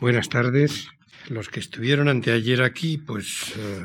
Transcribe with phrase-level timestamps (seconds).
[0.00, 0.88] Buenas tardes.
[1.28, 3.84] Los que estuvieron anteayer aquí, pues eh,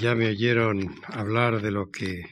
[0.00, 2.24] ya me oyeron hablar de lo que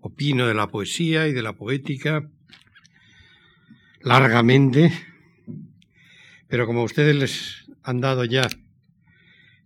[0.00, 2.26] opino de la poesía y de la poética
[4.00, 4.90] largamente,
[6.48, 8.48] pero como ustedes les han dado ya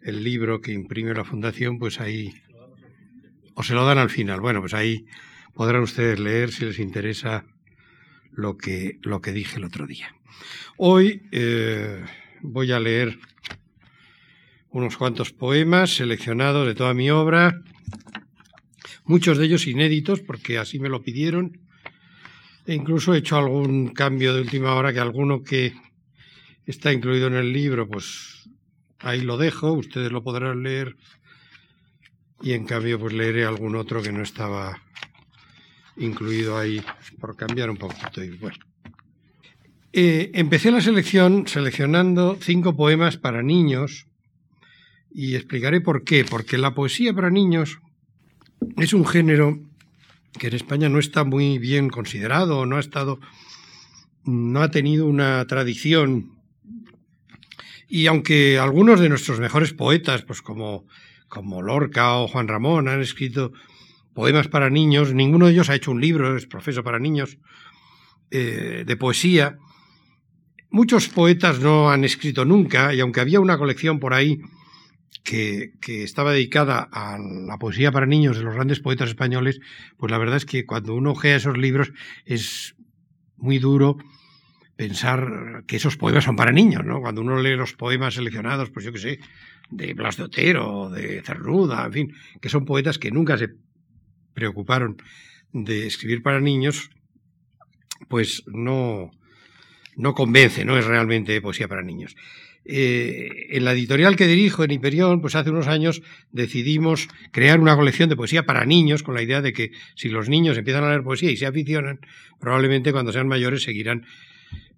[0.03, 2.35] el libro que imprime la Fundación, pues ahí,
[3.55, 4.41] o se lo dan al final.
[4.41, 5.07] Bueno, pues ahí
[5.55, 7.45] podrán ustedes leer si les interesa
[8.35, 10.14] lo que, lo que dije el otro día.
[10.77, 12.05] Hoy eh,
[12.43, 13.19] voy a leer
[14.70, 17.62] unos cuantos poemas seleccionados de toda mi obra,
[19.05, 21.60] muchos de ellos inéditos porque así me lo pidieron,
[22.66, 25.74] e incluso he hecho algún cambio de última hora que alguno que
[26.66, 28.48] está incluido en el libro, pues
[28.98, 30.96] ahí lo dejo, ustedes lo podrán leer
[32.43, 34.82] y en cambio pues leeré algún otro que no estaba
[35.97, 36.83] incluido ahí
[37.21, 38.59] por cambiar un poquito y bueno.
[39.93, 44.07] Eh, empecé la selección seleccionando cinco poemas para niños
[45.15, 46.24] y explicaré por qué.
[46.24, 47.79] Porque la poesía para niños
[48.77, 49.60] es un género
[50.38, 53.21] que en España no está muy bien considerado, no ha estado,
[54.24, 56.33] no ha tenido una tradición.
[57.88, 60.87] Y aunque algunos de nuestros mejores poetas, pues como,
[61.29, 63.52] como Lorca o Juan Ramón, han escrito
[64.15, 67.38] poemas para niños, ninguno de ellos ha hecho un libro, es profesor para niños,
[68.31, 69.59] eh, de poesía.
[70.71, 74.41] Muchos poetas no han escrito nunca, y aunque había una colección por ahí
[75.22, 79.60] que, estaba dedicada a la poesía para niños de los grandes poetas españoles,
[79.97, 81.93] pues la verdad es que cuando uno ojea esos libros
[82.25, 82.76] es
[83.37, 83.97] muy duro
[84.76, 87.00] pensar que esos poemas son para niños, ¿no?
[87.00, 89.19] Cuando uno lee los poemas seleccionados, pues yo qué sé,
[89.71, 93.50] de Blas de Otero, de Cernuda, en fin, que son poetas que nunca se
[94.34, 94.97] preocuparon
[95.53, 96.91] de escribir para niños,
[98.09, 99.10] pues no,
[99.97, 102.16] no convence, no es realmente poesía para niños.
[102.66, 107.77] Eh, en la editorial que dirijo, en Hiperión, pues hace unos años decidimos crear una
[107.77, 110.89] colección de poesía para niños, con la idea de que si los niños empiezan a
[110.89, 112.01] leer poesía y se aficionan,
[112.41, 114.06] probablemente cuando sean mayores seguirán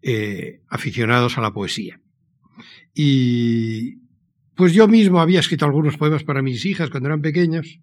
[0.02, 2.00] eh, aficionados a la poesía.
[2.92, 4.05] Y
[4.56, 7.78] pues yo mismo había escrito algunos poemas para mis hijas cuando eran pequeñas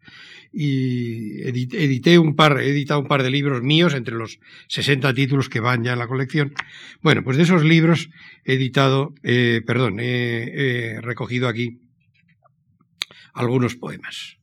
[0.52, 5.50] y edité un par, he editado un par de libros míos entre los 60 títulos
[5.50, 6.54] que van ya en la colección.
[7.02, 8.10] Bueno, pues de esos libros
[8.44, 11.80] he editado, eh, perdón, he, recogido aquí
[13.34, 14.38] algunos poemas.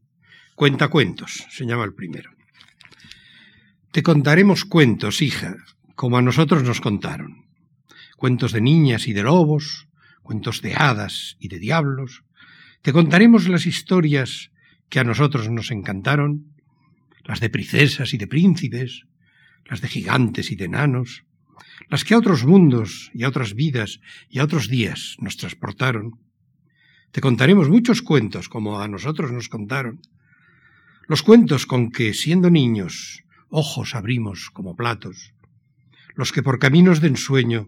[0.54, 2.30] Cuentacuentos, se llama el primero.
[3.92, 5.56] Te contaremos cuentos, hija,
[5.97, 7.47] como a nosotros nos contaron.
[8.16, 9.88] Cuentos de niñas y de lobos,
[10.30, 12.22] cuentos de hadas y de diablos.
[12.82, 14.52] Te contaremos las historias
[14.88, 16.54] que a nosotros nos encantaron,
[17.24, 19.06] las de princesas y de príncipes,
[19.64, 21.24] las de gigantes y de enanos,
[21.88, 23.98] las que a otros mundos y a otras vidas
[24.28, 26.12] y a otros días nos transportaron.
[27.10, 30.00] Te contaremos muchos cuentos como a nosotros nos contaron,
[31.08, 35.34] los cuentos con que, siendo niños, ojos abrimos como platos,
[36.14, 37.66] los que por caminos de ensueño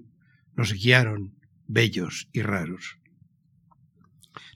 [0.55, 1.42] nos guiaron,
[1.72, 2.99] bellos y raros.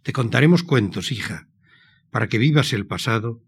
[0.03, 1.49] Te contaremos cuentos, hija,
[2.11, 3.43] para que vivas el pasado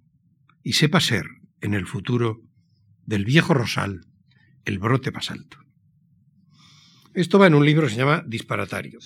[0.63, 1.27] y sepas ser,
[1.61, 2.41] en el futuro,
[3.05, 4.07] del viejo rosal,
[4.65, 5.59] el brote más alto.
[7.15, 9.01] Esto va en un libro que se llama Disparatario,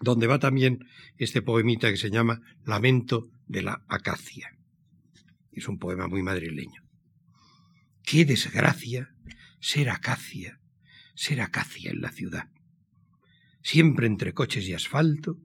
[0.00, 0.86] donde va también
[1.16, 4.56] este poemita que se llama Lamento de la Acacia.
[5.52, 6.82] Es un poema muy madrileño.
[8.02, 9.14] Qué desgracia
[9.60, 10.58] ser acacia,
[11.14, 12.48] ser acacia en la ciudad.
[13.62, 15.38] Siempre entre coches y asfalto,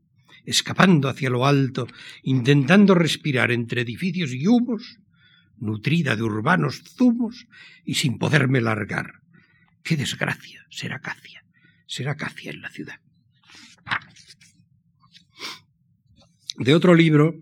[0.45, 1.87] escapando hacia lo alto,
[2.23, 4.99] intentando respirar entre edificios y humos,
[5.57, 7.47] nutrida de urbanos zumos
[7.83, 9.21] y sin poderme largar.
[9.83, 11.43] ¡Qué desgracia ser acacia!
[11.85, 12.99] Ser acacia en la ciudad.
[16.57, 17.35] De otro libro,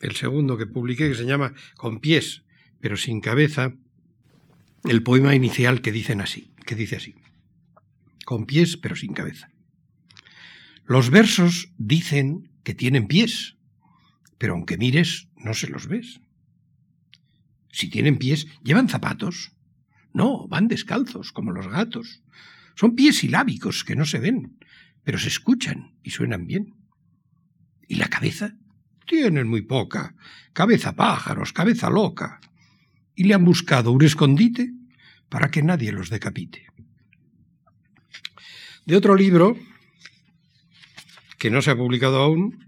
[0.00, 2.44] el segundo que publiqué, que se llama Con pies,
[2.80, 3.74] pero sin cabeza,
[4.84, 7.14] el poema inicial que dicen así, que dice así.
[8.24, 9.50] Con pies, pero sin cabeza.
[10.86, 13.56] Los versos dicen que tienen pies,
[14.38, 16.20] pero aunque mires, no se los ves.
[17.72, 19.52] Si tienen pies, ¿llevan zapatos?
[20.12, 22.22] No, van descalzos, como los gatos.
[22.76, 24.58] Son pies silábicos que no se ven,
[25.02, 26.74] pero se escuchan y suenan bien.
[27.88, 28.54] ¿Y la cabeza?
[29.06, 30.14] Tienen muy poca.
[30.52, 32.40] Cabeza pájaros, cabeza loca.
[33.14, 34.72] Y le han buscado un escondite
[35.28, 36.66] para que nadie los decapite.
[38.84, 39.58] De otro libro,
[41.38, 42.66] que no se ha publicado aún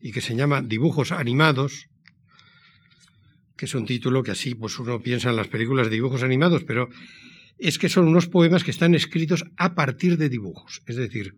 [0.00, 1.88] y que se llama Dibujos Animados,
[3.56, 6.64] que es un título que así pues uno piensa en las películas de dibujos animados,
[6.64, 6.88] pero
[7.58, 11.36] es que son unos poemas que están escritos a partir de dibujos, es decir,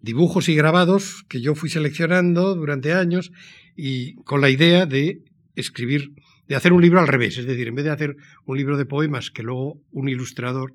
[0.00, 3.32] dibujos y grabados que yo fui seleccionando durante años
[3.76, 5.22] y con la idea de
[5.56, 6.12] escribir,
[6.46, 8.16] de hacer un libro al revés, es decir, en vez de hacer
[8.46, 10.74] un libro de poemas que luego un ilustrador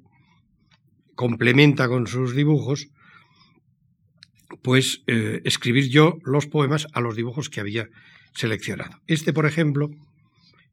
[1.16, 2.89] complementa con sus dibujos,
[4.63, 7.89] pues eh, escribir yo los poemas a los dibujos que había
[8.33, 9.00] seleccionado.
[9.06, 9.92] Este, por ejemplo,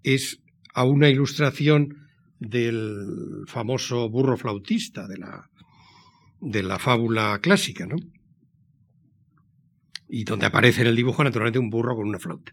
[0.02, 0.40] es
[0.72, 2.08] a una ilustración
[2.38, 5.50] del famoso burro flautista de la,
[6.40, 7.96] de la fábula clásica, ¿no?
[10.08, 12.52] Y donde aparece en el dibujo naturalmente un burro con una flauta.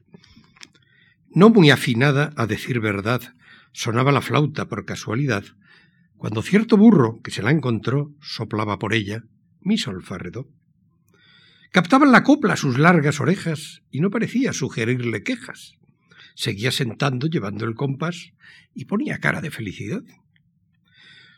[1.30, 3.22] No muy afinada, a decir verdad,
[3.72, 5.44] sonaba la flauta por casualidad,
[6.18, 9.24] cuando cierto burro que se la encontró soplaba por ella
[9.62, 10.48] mi solfárredo.
[11.72, 15.76] Captaban la copla sus largas orejas y no parecía sugerirle quejas.
[16.36, 18.32] Seguía sentando llevando el compás
[18.74, 20.04] y ponía cara de felicidad.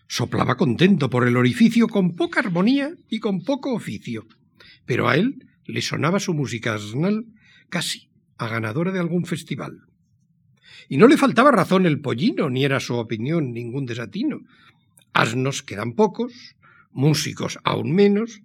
[0.08, 4.28] Soplaba contento por el orificio con poca armonía y con poco oficio,
[4.86, 7.25] pero a él le sonaba su música asnal
[7.70, 9.84] casi a ganadora de algún festival.
[10.88, 14.42] Y no le faltaba razón el pollino, ni era su opinión ningún desatino.
[15.14, 16.56] Asnos quedan pocos,
[16.92, 18.42] músicos aún menos,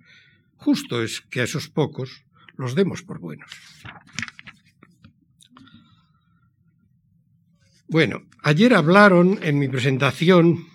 [0.56, 2.24] justo es que a esos pocos
[2.56, 3.50] los demos por buenos.
[7.88, 10.66] Bueno, ayer hablaron en mi presentación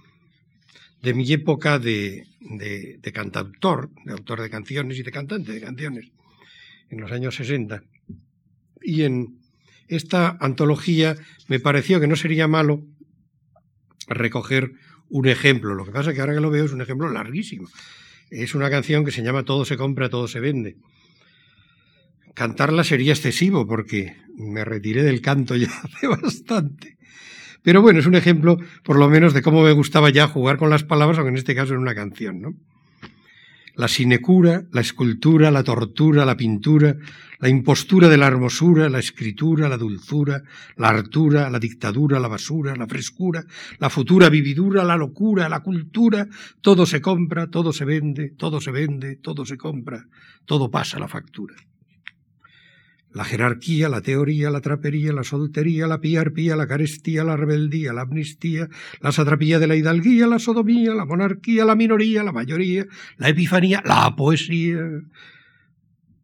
[1.01, 6.11] de mi época de, de, cantautor, de autor de canciones y de cantante de canciones,
[6.89, 7.83] en los años 60.
[8.81, 9.39] Y en
[9.87, 11.15] esta antología
[11.47, 12.85] me pareció que no sería malo
[14.07, 14.73] recoger
[15.09, 15.73] un ejemplo.
[15.73, 17.67] Lo que pasa es que ahora que lo veo es un ejemplo larguísimo.
[18.29, 20.77] Es una canción que se llama Todo se compra, todo se vende.
[22.35, 26.97] Cantarla sería excesivo porque me retiré del canto ya hace bastante.
[27.61, 30.69] Pero bueno, es un ejemplo, por lo menos, de cómo me gustaba ya jugar con
[30.69, 32.53] las palabras, aunque en este caso en una canción, ¿no?
[33.79, 36.97] La sinecura, la escultura, la tortura, la pintura,
[37.39, 40.43] la impostura de la hermosura, la escritura, la dulzura,
[40.75, 43.41] la hartura, la dictadura, la basura, la frescura,
[43.77, 46.27] la futura vividura, la locura, la cultura,
[46.59, 50.05] todo se compra, todo se vende, todo se vende, todo se compra,
[50.43, 51.55] todo pasa la factura
[53.11, 58.01] la jerarquía, la teoría, la trapería, la soltería, la piarpía, la carestía, la rebeldía, la
[58.01, 58.69] amnistía,
[59.01, 62.85] la satrapía de la hidalguía, la sodomía, la monarquía, la minoría, la mayoría,
[63.17, 64.77] la epifanía, la poesía.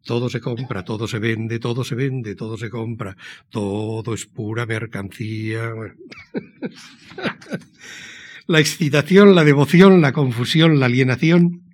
[0.04, 3.16] Todo se compra, todo se vende, todo se vende, todo se compra,
[3.50, 5.72] todo es pura mercancía.
[8.46, 11.65] la excitación, la devoción, la confusión, la alienación,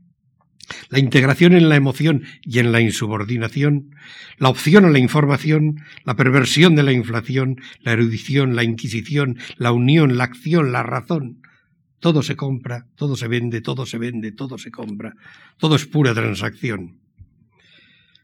[0.89, 3.95] la integración en la emoción y en la insubordinación,
[4.39, 9.73] la opción a la información, la perversión de la inflación, la erudición, la inquisición, la
[9.73, 11.43] unión, la acción, la razón.
[12.01, 15.15] Todo se compra, todo se vende, todo se vende, todo se compra,
[15.59, 17.02] todo es pura transacción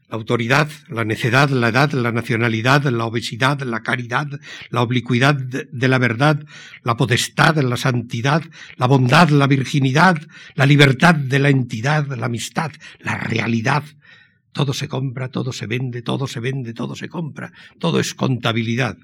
[0.09, 4.27] la autoridad, la necedad, la edad, la nacionalidad, la obesidad, la caridad,
[4.69, 6.43] la oblicuidad de la verdad,
[6.83, 8.43] la potestad, la santidad,
[8.77, 10.17] la bondad, la virginidad,
[10.55, 13.83] la libertad de la entidad, la amistad, la realidad.
[14.51, 18.97] Todo se compra, todo se vende, todo se vende, todo se compra, todo es contabilidad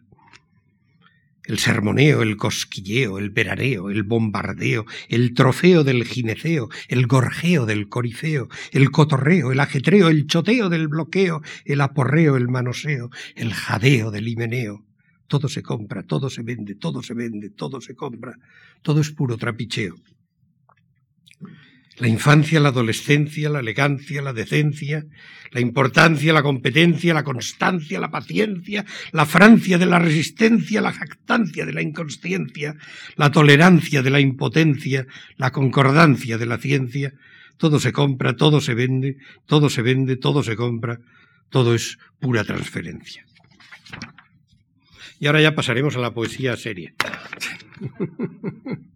[1.48, 7.90] el sermoneo, el cosquilleo, el veraneo, el bombardeo, el trofeo del gineceo, el gorjeo del
[7.90, 14.12] corifeo, el cotorreo, el ajetreo, el choteo del bloqueo, el aporreo, el manoseo, el jadeo
[14.12, 14.84] del himeneo.
[15.28, 18.38] Todo se compra, todo se vende, todo se vende, todo se compra,
[18.82, 19.96] todo es puro trapicheo.
[21.98, 25.06] La infancia, la adolescencia, la elegancia, la decencia,
[25.52, 31.66] la importancia, la competencia, la constancia, la paciencia, la Francia de la resistencia, la jactancia
[31.66, 32.76] de la inconsciencia,
[33.16, 37.14] la tolerancia de la impotencia, la concordancia de la ciencia,
[37.58, 41.00] todo se compra, todo se vende, todo se vende, todo se compra,
[41.50, 43.26] todo es pura transferencia.
[45.20, 46.94] Y ahora ya pasaremos a la poesía seria.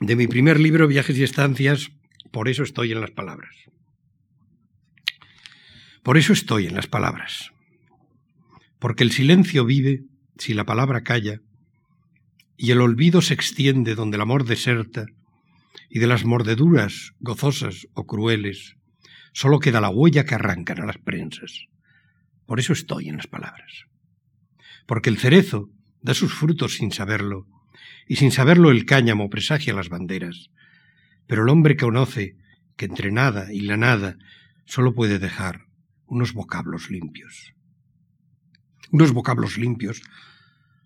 [0.00, 1.90] de mi primer libro, Viajes y Estancias,
[2.30, 3.54] por eso estoy en las palabras.
[6.02, 7.50] Por eso estoy en las palabras.
[8.78, 10.02] Porque el silencio vive
[10.38, 11.40] si la palabra calla,
[12.58, 15.06] y el olvido se extiende donde el amor deserta,
[15.88, 18.76] y de las mordeduras, gozosas o crueles,
[19.32, 21.66] solo queda la huella que arrancan a las prensas.
[22.44, 23.86] Por eso estoy en las palabras.
[24.86, 25.70] Porque el cerezo
[26.02, 27.46] da sus frutos sin saberlo,
[28.06, 30.50] y sin saberlo el cáñamo presagia las banderas.
[31.26, 32.36] Pero el hombre conoce
[32.76, 34.16] que entre nada y la nada
[34.64, 35.66] solo puede dejar
[36.06, 37.54] unos vocablos limpios.
[38.90, 40.02] Unos vocablos limpios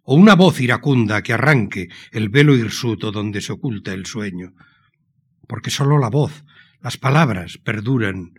[0.03, 4.55] o una voz iracunda que arranque el velo hirsuto donde se oculta el sueño.
[5.47, 6.45] porque sólo la voz,
[6.81, 8.35] las palabras perduran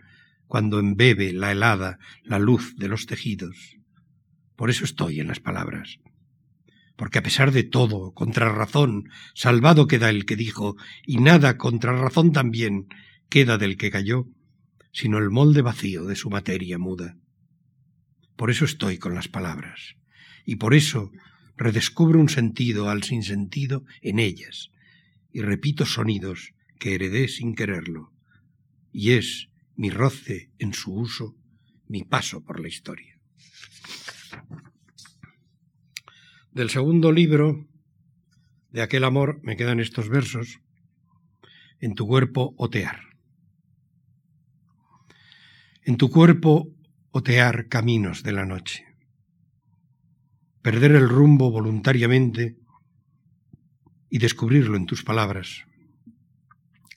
[0.46, 3.76] cuando embebe la helada la luz de los tejidos.
[4.56, 5.98] Por eso estoy en las palabras.
[6.96, 11.92] Porque a pesar de todo, contra razón, salvado queda el que dijo, y nada contra
[11.92, 12.88] razón también
[13.28, 14.26] queda del que cayó,
[14.92, 17.16] sino el molde vacío de su materia muda.
[18.36, 19.96] Por eso estoy con las palabras,
[20.44, 21.10] y por eso
[21.56, 24.70] redescubro un sentido al sinsentido en ellas,
[25.32, 28.12] y repito sonidos que heredé sin quererlo,
[28.92, 31.36] y es mi roce en su uso,
[31.88, 33.18] mi paso por la historia.
[36.52, 37.66] Del segundo libro
[38.72, 40.60] de aquel amor me quedan estos versos,
[41.80, 43.00] en tu cuerpo otear.
[45.82, 46.68] En tu cuerpo
[47.10, 48.84] otear caminos de la noche,
[50.60, 52.58] perder el rumbo voluntariamente
[54.10, 55.64] y descubrirlo en tus palabras,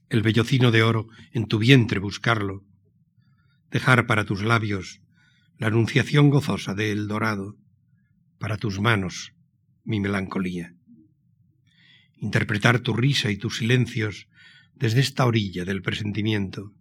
[0.09, 2.65] el vellocino de oro en tu vientre buscarlo,
[3.71, 5.01] dejar para tus labios
[5.57, 7.55] la anunciación gozosa de el dorado,
[8.37, 9.31] para tus manos
[9.85, 10.73] mi melancolía.
[12.17, 14.27] Interpretar tu risa y tus silencios
[14.73, 16.73] desde esta orilla del presentimiento.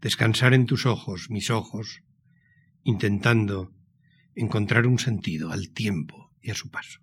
[0.00, 2.02] Descansar en tus ojos, mis ojos,
[2.84, 3.72] intentando
[4.34, 7.00] encontrar un sentido al tiempo y a su paso.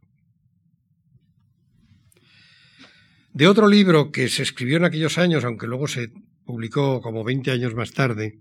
[3.34, 6.14] De otro libro que se escribió en aquellos años, aunque luego se
[6.46, 8.40] publicó como 20 años más tarde,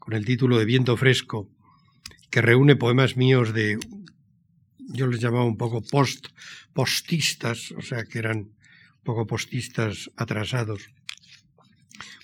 [0.00, 1.48] con el título de Viento Fresco,
[2.28, 3.78] que reúne poemas míos de,
[4.88, 6.28] yo les llamaba un poco post,
[6.72, 10.88] postistas, o sea, que eran un poco postistas atrasados.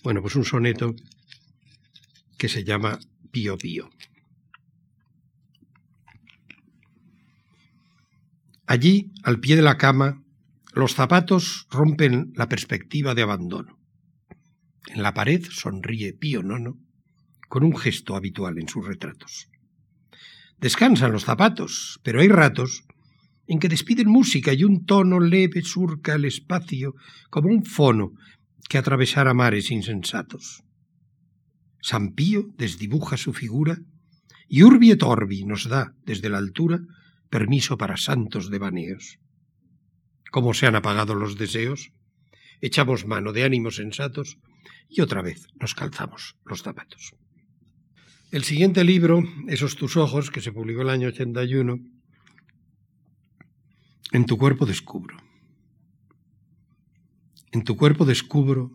[0.03, 0.95] Bueno, pues un soneto
[2.39, 2.99] que se llama
[3.31, 3.91] Pío Pío.
[8.67, 10.23] Allí, al pie de la cama,
[10.73, 13.79] los zapatos rompen la perspectiva de abandono.
[14.87, 16.79] En la pared sonríe Pío Nono
[17.49, 19.52] con un gesto habitual en sus retratos.
[20.63, 22.85] Descansan los zapatos, pero hay ratos
[23.47, 26.95] en que despiden música y un tono leve surca el espacio
[27.29, 28.13] como un fono
[28.71, 30.63] que atravesara mares insensatos.
[31.83, 33.77] San Pío desdibuja su figura
[34.49, 36.81] y Urbi et Orbi nos da, desde la altura,
[37.29, 39.19] permiso para santos devaneos
[40.33, 41.93] cómo se han apagado los deseos,
[42.63, 44.39] echamos mano de ánimos sensatos
[44.89, 47.15] y otra vez nos calzamos los zapatos.
[48.33, 51.81] El siguiente libro, Esos tus ojos, que se publicó el año 81,
[54.11, 55.19] En tu cuerpo descubro.
[57.51, 58.71] En tu cuerpo descubro,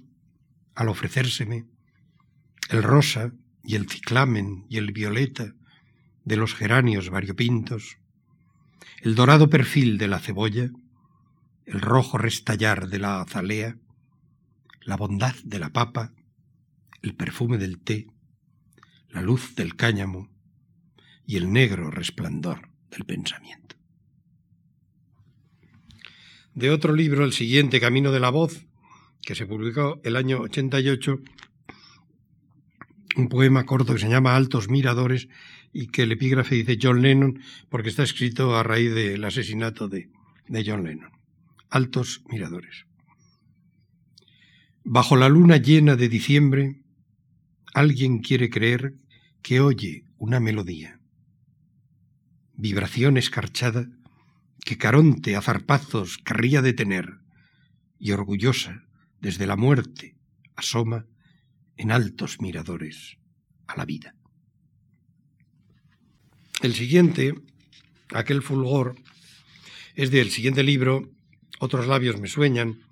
[0.76, 1.66] al ofrecérseme,
[2.70, 3.32] el rosa
[3.64, 5.56] y el ciclamen y el violeta
[6.24, 7.98] de los geranios variopintos,
[9.02, 10.70] el dorado perfil de la cebolla,
[11.66, 13.76] el rojo restallar de la azalea,
[14.82, 16.14] la bondad de la papa,
[17.02, 18.06] el perfume del té,
[19.10, 20.30] la luz del cáñamo
[21.26, 23.76] y el negro resplandor del pensamiento.
[26.54, 28.66] De otro libro, el siguiente, Camino de la Voz,
[29.22, 31.20] que se publicó el año 88,
[33.18, 35.28] un poema corto que se llama Altos Miradores
[35.74, 40.10] y que el epígrafe dice John Lennon porque está escrito a raíz del asesinato de,
[40.48, 41.18] de John Lennon
[41.70, 42.86] altos miradores.
[44.84, 46.82] Bajo la luna llena de diciembre,
[47.77, 48.96] alguien quiere creer
[49.43, 51.00] que oye una melodía.
[52.55, 53.88] Vibración escarchada
[54.65, 57.19] que Caronte a zarpazos querría detener
[58.00, 58.84] y orgullosa
[59.22, 60.15] desde la muerte
[60.55, 61.05] asoma
[61.75, 63.17] en altos miradores
[63.67, 64.15] a la vida.
[66.63, 67.36] El siguiente,
[68.12, 68.96] aquel fulgor,
[69.93, 71.12] es del siguiente libro
[71.60, 72.87] otros labios me sueñan,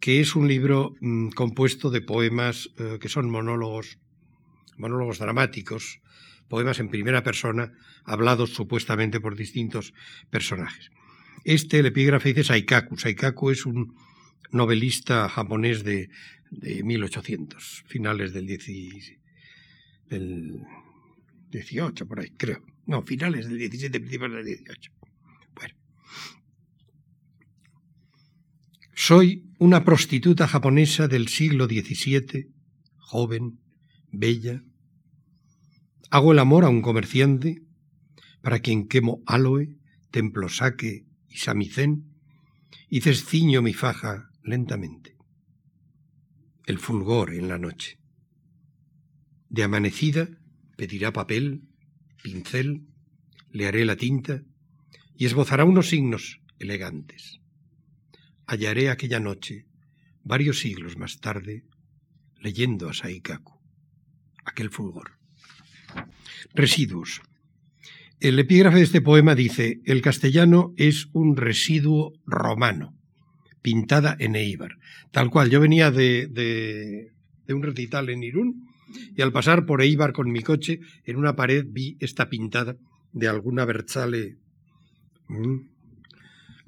[0.00, 3.98] que es un libro mm, compuesto de poemas eh, que son monólogos,
[4.76, 6.00] monólogos dramáticos,
[6.48, 7.72] poemas en primera persona,
[8.04, 9.92] hablados supuestamente por distintos
[10.30, 10.90] personajes.
[11.44, 12.96] Este, el epígrafe dice Saikaku.
[12.96, 13.94] Saikaku es un
[14.50, 16.08] novelista japonés de,
[16.50, 18.46] de 1800, finales del,
[20.08, 20.62] del
[21.50, 22.62] 18, por ahí, creo.
[22.86, 24.92] No, finales del 17, principios del 18.
[28.94, 32.48] Soy una prostituta japonesa del siglo XVII,
[32.96, 33.58] joven,
[34.12, 34.62] bella.
[36.10, 37.62] Hago el amor a un comerciante
[38.40, 39.76] para quien quemo aloe,
[40.12, 42.04] templo saque y samicén
[42.88, 45.16] y cesciño mi faja lentamente.
[46.64, 47.98] El fulgor en la noche.
[49.48, 50.28] De amanecida
[50.76, 51.64] pedirá papel,
[52.22, 52.86] pincel,
[53.50, 54.44] le haré la tinta
[55.16, 57.40] y esbozará unos signos elegantes
[58.48, 59.66] hallaré aquella noche,
[60.24, 61.64] varios siglos más tarde,
[62.40, 63.60] leyendo a Saikaku,
[64.44, 65.18] aquel fulgor.
[66.54, 67.20] Residuos.
[68.20, 72.96] El epígrafe de este poema dice, el castellano es un residuo romano,
[73.62, 74.78] pintada en Eibar.
[75.12, 78.66] Tal cual, yo venía de, de, un recital en Irún
[79.14, 82.76] y al pasar por Eibar con mi coche, en una pared vi esta pintada
[83.12, 84.38] de alguna Berzale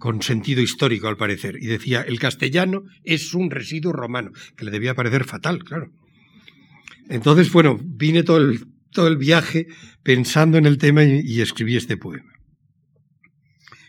[0.00, 4.70] con sentido histórico al parecer, y decía, el castellano es un residuo romano, que le
[4.70, 5.92] debía parecer fatal, claro.
[7.10, 9.66] Entonces, bueno, vine todo el, todo el viaje
[10.02, 12.32] pensando en el tema y, escribí este poema.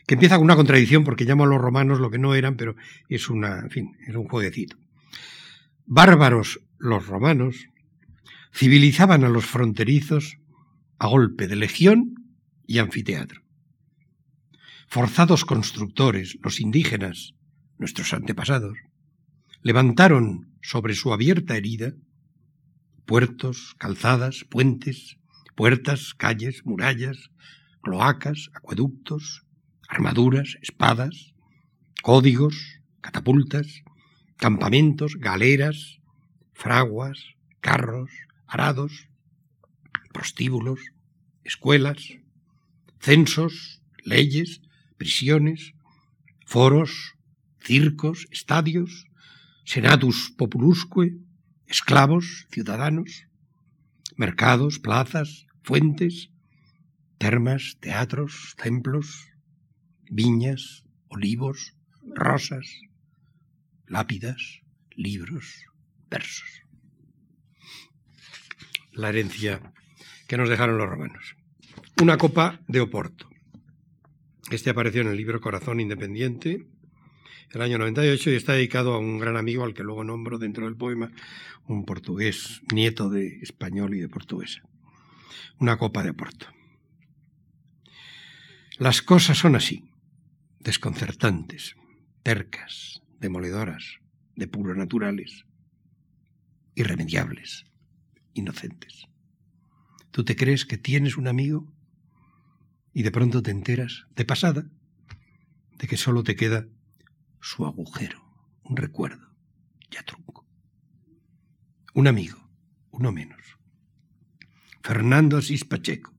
[0.06, 2.76] Que empieza con una contradicción porque llamo a los romanos lo que no eran, pero
[3.08, 4.76] es una, en fin, es un jueguecito.
[5.86, 7.68] Bárbaros los romanos
[8.54, 10.38] civilizaban a los fronterizos
[11.00, 12.16] a golpe de legión
[12.68, 13.41] y anfiteatro.
[14.94, 17.34] Forzados constructores, los indígenas,
[17.78, 18.78] nuestros antepasados,
[19.62, 21.94] levantaron sobre su abierta herida
[23.06, 25.16] puertos, calzadas, puentes,
[25.56, 27.32] puertas, calles, murallas,
[27.82, 29.46] cloacas, acueductos,
[29.88, 31.36] armaduras, espadas,
[32.04, 33.84] códigos, catapultas,
[34.36, 36.02] campamentos, galeras,
[36.52, 37.18] fraguas,
[37.62, 38.12] carros,
[38.46, 39.08] arados,
[40.12, 40.82] prostíbulos,
[41.46, 42.18] escuelas,
[43.00, 44.60] censos, leyes,
[45.02, 45.74] prisiones,
[46.46, 47.16] foros,
[47.60, 49.08] circos, estadios,
[49.66, 51.18] senatus populusque,
[51.66, 53.26] esclavos, ciudadanos,
[54.16, 56.30] mercados, plazas, fuentes,
[57.18, 59.26] termas, teatros, templos,
[60.08, 62.68] viñas, olivos, rosas,
[63.88, 64.62] lápidas,
[64.96, 65.66] libros,
[66.12, 66.62] versos.
[68.92, 69.74] La herencia
[70.28, 71.36] que nos dejaron los romanos.
[72.00, 73.31] Una copa de Oporto.
[74.52, 76.68] Este apareció en el libro Corazón Independiente,
[77.52, 80.66] el año 98, y está dedicado a un gran amigo al que luego nombro dentro
[80.66, 81.10] del poema,
[81.68, 84.62] un portugués, nieto de español y de portuguesa.
[85.58, 86.48] Una copa de Oporto.
[88.78, 89.90] Las cosas son así,
[90.60, 91.78] desconcertantes,
[92.22, 94.00] tercas, demoledoras,
[94.36, 95.46] de puro naturales,
[96.76, 97.68] irremediables,
[98.34, 99.08] inocentes.
[100.12, 101.74] ¿Tú te crees que tienes un amigo
[102.94, 104.66] y de pronto te enteras, de pasada,
[105.78, 106.68] de que solo te queda
[107.40, 108.22] su agujero,
[108.64, 109.36] un recuerdo,
[109.90, 110.48] ya trunco.
[111.94, 112.50] Un amigo,
[112.92, 113.42] uno menos.
[114.84, 116.14] Fernando Asís Pacheco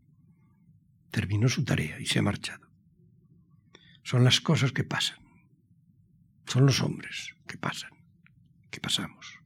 [1.10, 2.68] terminó su tarea y se ha marchado.
[4.02, 5.18] Son las cosas que pasan.
[6.46, 7.92] Son los hombres que pasan,
[8.70, 9.38] que pasamos.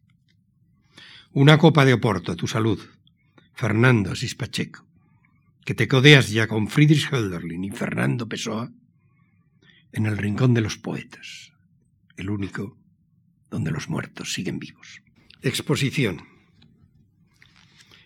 [1.32, 2.80] Una copa de Oporto a tu salud,
[3.54, 4.85] Fernando Asís Pacheco
[5.66, 8.72] que te codeas ya con Friedrich Hölderlin y Fernando Pessoa
[9.92, 11.52] en el rincón de los poetas,
[12.16, 12.78] el único
[13.50, 15.02] donde los muertos siguen vivos.
[15.42, 16.22] Exposición.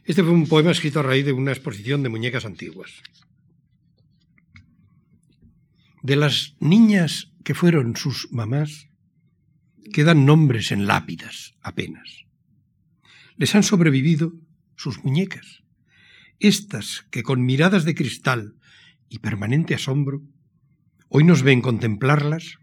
[0.04, 3.02] Este fue un poema escrito a raíz de una exposición de muñecas antiguas.
[6.02, 8.88] De las niñas que fueron sus mamás,
[9.92, 12.24] quedan nombres en lápidas apenas.
[13.36, 14.32] Les han sobrevivido
[14.76, 15.60] sus muñecas
[16.40, 18.56] estas que con miradas de cristal
[19.08, 20.22] y permanente asombro,
[21.08, 22.58] hoy nos ven contemplarlas,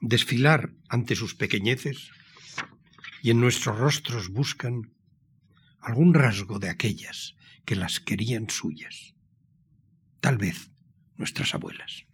[0.00, 2.10] desfilar ante sus pequeñeces,
[3.22, 4.92] y en nuestros rostros buscan
[5.80, 9.14] algún rasgo de aquellas que las querían suyas,
[10.20, 10.70] tal vez
[11.16, 12.04] nuestras abuelas.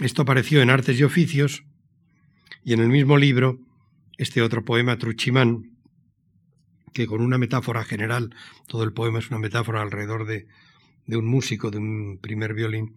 [0.00, 1.64] Esto apareció en Artes y Oficios
[2.64, 3.58] y en el mismo libro
[4.16, 5.77] este otro poema Truchimán,
[6.92, 8.34] que con una metáfora general,
[8.66, 10.46] todo el poema es una metáfora alrededor de,
[11.06, 12.96] de un músico, de un primer violín,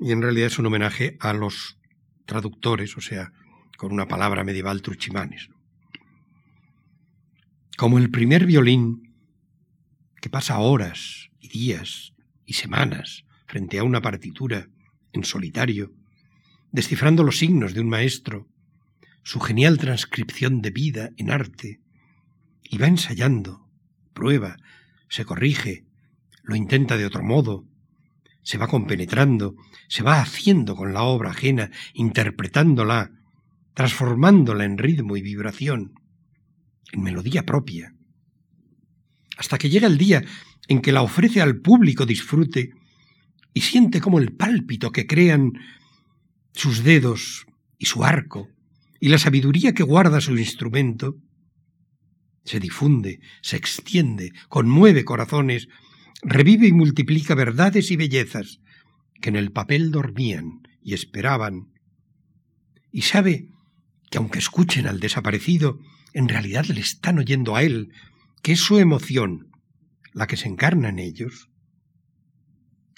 [0.00, 1.78] y en realidad es un homenaje a los
[2.26, 3.32] traductores, o sea,
[3.76, 5.48] con una palabra medieval, truchimanes.
[7.76, 9.14] Como el primer violín,
[10.20, 12.12] que pasa horas y días
[12.44, 14.68] y semanas frente a una partitura
[15.12, 15.92] en solitario,
[16.72, 18.48] descifrando los signos de un maestro,
[19.22, 21.80] su genial transcripción de vida en arte,
[22.62, 23.68] y va ensayando,
[24.12, 24.56] prueba,
[25.08, 25.86] se corrige,
[26.42, 27.66] lo intenta de otro modo,
[28.42, 29.56] se va compenetrando,
[29.88, 33.10] se va haciendo con la obra ajena, interpretándola,
[33.74, 35.92] transformándola en ritmo y vibración,
[36.92, 37.94] en melodía propia,
[39.36, 40.24] hasta que llega el día
[40.66, 42.70] en que la ofrece al público disfrute
[43.54, 45.52] y siente como el pálpito que crean
[46.52, 47.46] sus dedos
[47.78, 48.48] y su arco
[49.00, 51.16] y la sabiduría que guarda su instrumento,
[52.48, 55.68] se difunde, se extiende, conmueve corazones,
[56.22, 58.60] revive y multiplica verdades y bellezas
[59.20, 61.72] que en el papel dormían y esperaban,
[62.90, 63.50] y sabe
[64.10, 65.78] que aunque escuchen al desaparecido,
[66.14, 67.92] en realidad le están oyendo a él,
[68.42, 69.50] que es su emoción
[70.12, 71.50] la que se encarna en ellos.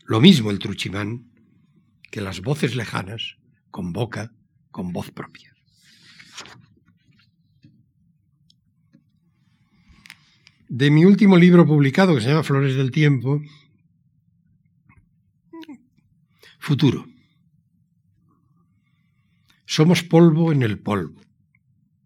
[0.05, 1.31] Lo mismo el truchimán,
[2.11, 3.37] que las voces lejanas
[3.71, 4.33] convoca
[4.71, 5.53] con voz propia.
[10.73, 13.43] De mi último libro publicado, que se llama Flores del Tiempo,
[16.61, 17.09] Futuro.
[19.67, 21.21] Somos polvo en el polvo,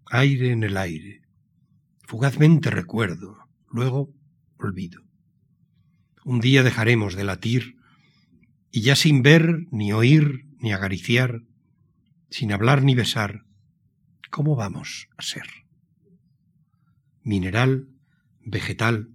[0.07, 1.21] aire en el aire.
[2.05, 3.37] Fugazmente recuerdo,
[3.71, 4.15] luego
[4.57, 5.03] olvido.
[6.25, 7.77] Un día dejaremos de latir
[8.71, 11.43] y ya sin ver, ni oír, ni acariciar,
[12.31, 13.45] sin hablar ni besar,
[14.31, 15.47] ¿cómo vamos a ser?
[17.23, 17.94] Mineral,
[18.45, 19.09] vegetal,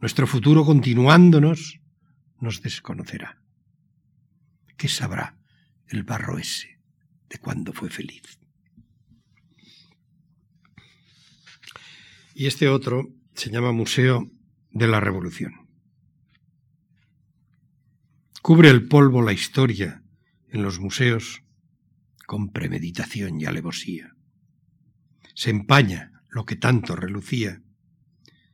[0.00, 1.80] nuestro futuro continuándonos
[2.38, 3.40] nos desconocerá.
[4.76, 5.38] ¿Qué sabrá
[5.88, 6.78] el barro ese
[7.28, 8.38] de cuando fue feliz?
[12.34, 14.30] Y este otro se llama Museo
[14.70, 15.68] de la Revolución.
[18.40, 20.02] Cubre el polvo la historia
[20.48, 21.42] en los museos
[22.26, 24.14] con premeditación y alevosía.
[25.34, 27.62] Se empaña lo que tanto relucía,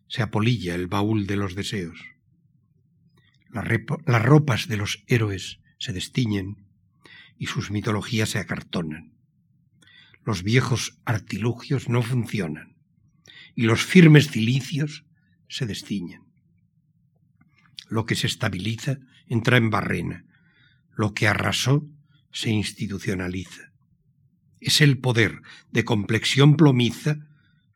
[0.08, 1.98] se apolilla el baúl de los deseos.
[3.50, 6.66] Las, ropas de los héroes se destiñen
[7.38, 9.14] y sus mitologías se acartonan.
[10.24, 12.76] Los viejos artilugios no funcionan
[13.54, 15.04] y los firmes cilicios
[15.48, 16.22] se destiñen.
[17.88, 20.24] Lo que se estabiliza entra en barrena,
[20.96, 21.88] lo que arrasó
[22.32, 23.72] se institucionaliza.
[24.60, 25.40] Es el poder
[25.70, 27.16] de complexión plomiza,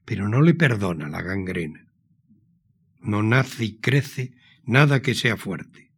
[0.04, 1.89] pero no le perdona la gangrena.
[3.00, 4.32] No nace y crece
[4.64, 5.90] nada que sea fuerte.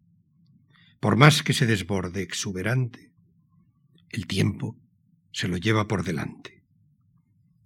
[1.01, 3.13] Por más que se desborde exuberante,
[4.11, 4.79] el tiempo
[5.33, 6.63] se lo lleva por delante.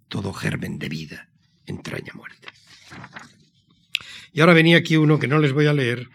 [0.07, 1.29] Todo germen de vida
[1.65, 2.47] entraña muerte.
[4.31, 6.07] Y ahora venía aquí uno que no les voy a leer,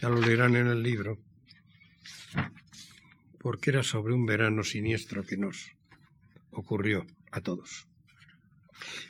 [0.00, 1.18] ya lo leerán en el libro,
[3.38, 5.70] porque era sobre un verano siniestro que nos
[6.50, 7.86] ocurrió a todos.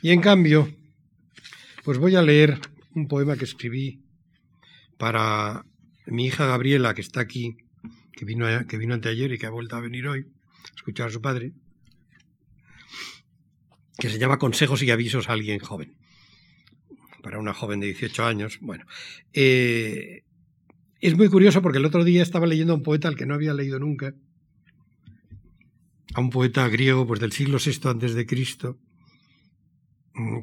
[0.03, 0.75] Y en cambio,
[1.85, 2.61] pues voy a leer
[2.95, 4.01] un poema que escribí
[4.99, 5.65] para
[6.07, 7.57] mi hija Gabriela, que está aquí,
[8.13, 11.13] que vino, que vino anteayer y que ha vuelto a venir hoy, a escuchar a
[11.13, 11.53] su padre,
[13.99, 15.95] que se llama Consejos y avisos a alguien joven.
[17.23, 18.59] Para una joven de 18 años.
[18.61, 18.85] Bueno,
[19.33, 20.25] eh,
[21.01, 23.35] es muy curioso porque el otro día estaba leyendo a un poeta al que no
[23.35, 24.15] había leído nunca,
[26.15, 28.79] a un poeta griego pues del siglo VI antes de Cristo,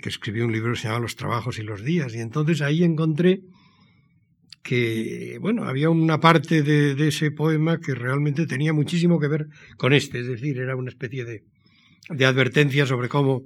[0.02, 2.84] que escribió un libro que se llama Los trabajos y los días, y entonces ahí
[2.84, 3.42] encontré
[4.64, 9.94] que, bueno, había una parte de, ese poema que realmente tenía muchísimo que ver con
[9.94, 11.44] este, es decir, era una especie de,
[12.10, 13.44] de advertencia sobre cómo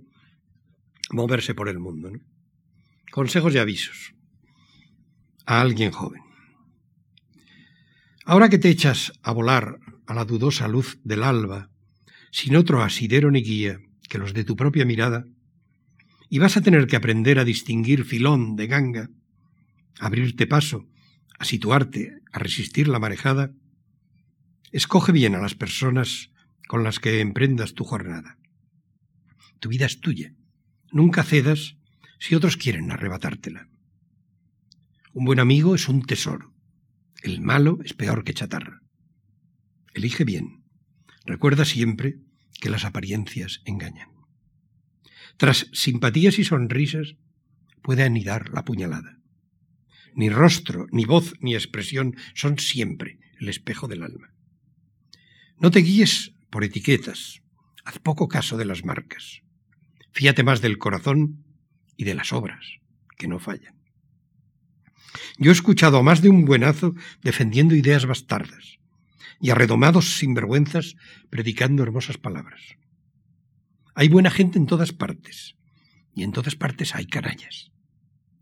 [1.11, 2.11] moverse por el mundo.
[3.11, 4.13] Consejos y avisos
[5.45, 6.21] a alguien joven.
[8.25, 11.69] Ahora que te echas a volar a la dudosa luz del alba,
[12.31, 15.25] sin otro asidero ni guía que los de tu propia mirada,
[16.29, 19.09] y vas a tener que aprender a distinguir filón de ganga,
[19.99, 20.87] abrirte paso,
[21.37, 23.51] a situarte, a resistir la marejada,
[24.71, 26.31] escoge bien a las personas
[26.67, 28.37] con las que emprendas tu jornada.
[29.59, 30.33] Tu vida es tuya.
[30.91, 31.77] Nunca cedas
[32.19, 33.69] si otros quieren arrebatártela.
[35.13, 36.53] Un buen amigo es un tesoro.
[37.21, 38.81] El malo es peor que chatarra.
[39.93, 40.63] Elige bien.
[41.25, 42.19] Recuerda siempre
[42.59, 44.14] que las apariencias engañan.
[45.37, 47.15] Tras simpatías y sonrisas
[47.81, 49.19] puede anidar la puñalada.
[50.13, 54.33] Ni rostro, ni voz, ni expresión son siempre el espejo del alma.
[55.59, 57.41] No te guíes por etiquetas,
[57.83, 59.41] haz poco caso de las marcas.
[60.11, 61.43] Fíate más del corazón
[61.97, 62.65] y de las obras,
[63.17, 63.75] que no fallan.
[65.37, 68.79] Yo he escuchado a más de un buenazo defendiendo ideas bastardas
[69.41, 70.95] y a redomados sinvergüenzas
[71.29, 72.61] predicando hermosas palabras.
[73.95, 75.55] Hay buena gente en todas partes
[76.13, 77.71] y en todas partes hay canallas.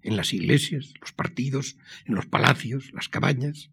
[0.01, 3.69] En las iglesias, los partidos, en los palacios, las cabañas.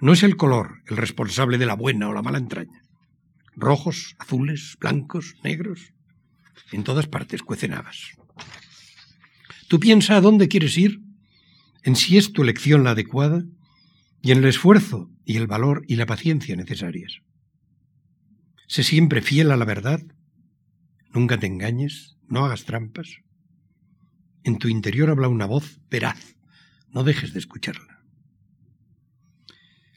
[0.00, 2.84] No es el color el responsable de la buena o la mala entraña.
[3.56, 5.92] Rojos, azules, blancos, negros.
[6.70, 8.12] En todas partes cuecen habas.
[9.66, 11.00] Tú piensa a dónde quieres ir
[11.82, 13.42] en si es tu elección la adecuada
[14.22, 17.20] y en el esfuerzo y el valor y la paciencia necesarias.
[18.68, 20.00] Sé siempre fiel a la verdad,
[21.12, 23.20] nunca te engañes, no hagas trampas.
[24.44, 26.36] En tu interior habla una voz veraz,
[26.90, 28.02] no dejes de escucharla.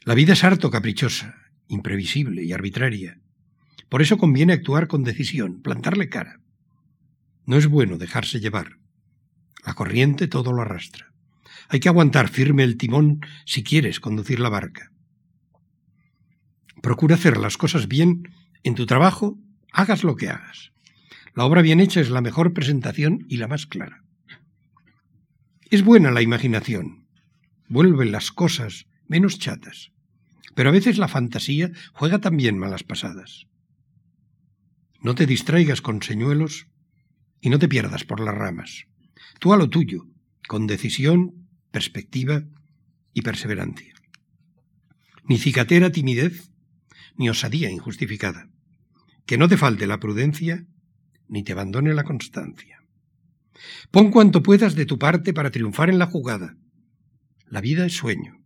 [0.04, 1.36] La vida es harto caprichosa,
[1.68, 3.20] imprevisible y arbitraria.
[3.88, 6.40] Por eso conviene actuar con decisión, plantarle cara.
[7.46, 8.78] No es bueno dejarse llevar.
[9.64, 11.12] La corriente todo lo arrastra.
[11.68, 14.90] Hay que aguantar firme el timón si quieres conducir la barca.
[16.82, 18.28] Procura hacer las cosas bien
[18.64, 19.38] en tu trabajo,
[19.72, 20.71] hagas lo que hagas.
[21.34, 24.02] La obra bien hecha es la mejor presentación y la más clara.
[25.70, 27.06] Es buena la imaginación.
[27.68, 29.92] Vuelven las cosas menos chatas.
[30.54, 33.46] Pero a veces la fantasía juega también malas pasadas.
[35.00, 36.66] No te distraigas con señuelos
[37.40, 38.84] y no te pierdas por las ramas.
[39.40, 40.06] Tú a lo tuyo,
[40.46, 42.44] con decisión, perspectiva
[43.14, 43.94] y perseverancia.
[45.24, 46.50] Ni cicatera timidez,
[47.16, 48.50] ni osadía injustificada.
[49.24, 50.66] Que no te falte la prudencia,
[51.32, 52.84] ni te abandone la constancia.
[53.90, 56.58] Pon cuanto puedas de tu parte para triunfar en la jugada.
[57.46, 58.44] La vida es sueño.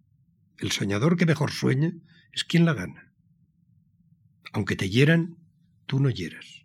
[0.57, 1.93] El soñador que mejor sueña
[2.33, 3.13] es quien la gana.
[4.53, 5.37] Aunque te hieran,
[5.87, 6.65] tú no hieras.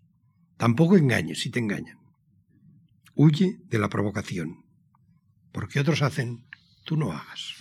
[0.57, 1.97] Tampoco engañes si te engañan.
[3.15, 4.63] Huye de la provocación.
[5.51, 6.45] Porque otros hacen,
[6.85, 7.55] tú no hagas.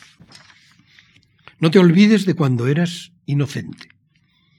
[1.61, 3.89] No te olvides de cuando eras inocente.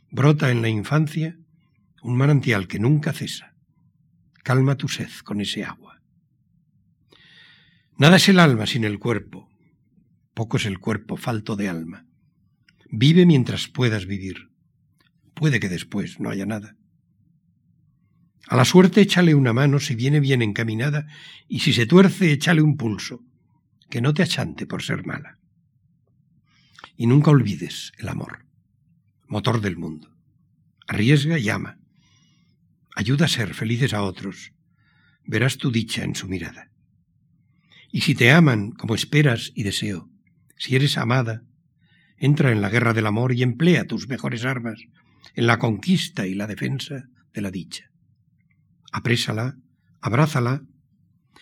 [0.10, 1.38] Brota en la infancia
[2.02, 3.51] un manantial que nunca cesa.
[4.44, 6.02] Calma tu sed con ese agua.
[7.98, 9.50] Nada es el alma sin el cuerpo.
[10.34, 12.08] Poco es el cuerpo falto de alma.
[12.90, 14.50] Vive mientras puedas vivir.
[15.34, 16.76] Puede que después no haya nada.
[18.48, 21.08] A la suerte échale una mano si viene bien encaminada
[21.48, 23.24] y si se tuerce échale un pulso,
[23.90, 25.38] que no te achante por ser mala.
[26.98, 28.46] Y nunca olvides el amor,
[29.28, 30.10] motor del mundo.
[30.88, 31.81] Arriesga y ama.
[32.96, 34.54] Ayuda a ser felices a otros.
[35.24, 36.72] Verás tu dicha en su mirada.
[37.92, 40.10] Y si te aman como esperas y deseo,
[40.58, 41.44] si eres amada,
[42.18, 44.80] entra en la guerra del amor y emplea tus mejores armas
[45.36, 47.92] en la conquista y la defensa de la dicha
[48.92, 49.58] aprésala,
[50.02, 50.64] abrázala.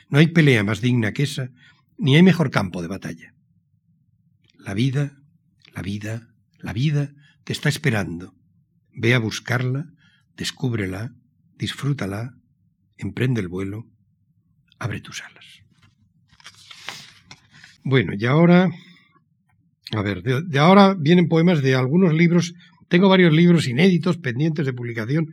[0.10, 1.50] No hay pelea más digna que esa,
[1.98, 3.34] ni hay mejor campo de batalla.
[4.58, 5.18] La vida,
[5.74, 8.36] la vida, la vida te está esperando.
[8.94, 9.92] Ve a buscarla,
[10.36, 11.14] descúbrela,
[11.60, 12.34] disfrútala,
[12.98, 13.86] emprende el vuelo,
[14.80, 15.46] abre tus alas.
[17.84, 18.72] Bueno, y ahora,
[19.92, 22.56] a ver, de, ahora vienen poemas de algunos libros.
[22.88, 25.32] Tengo varios libros inéditos pendientes de publicación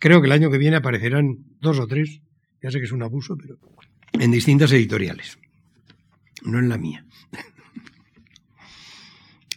[0.00, 2.22] Creo que el año que viene aparecerán dos o tres,
[2.62, 3.58] ya sé que es un abuso, pero
[4.12, 5.38] en distintas editoriales,
[6.42, 7.04] no en la mía.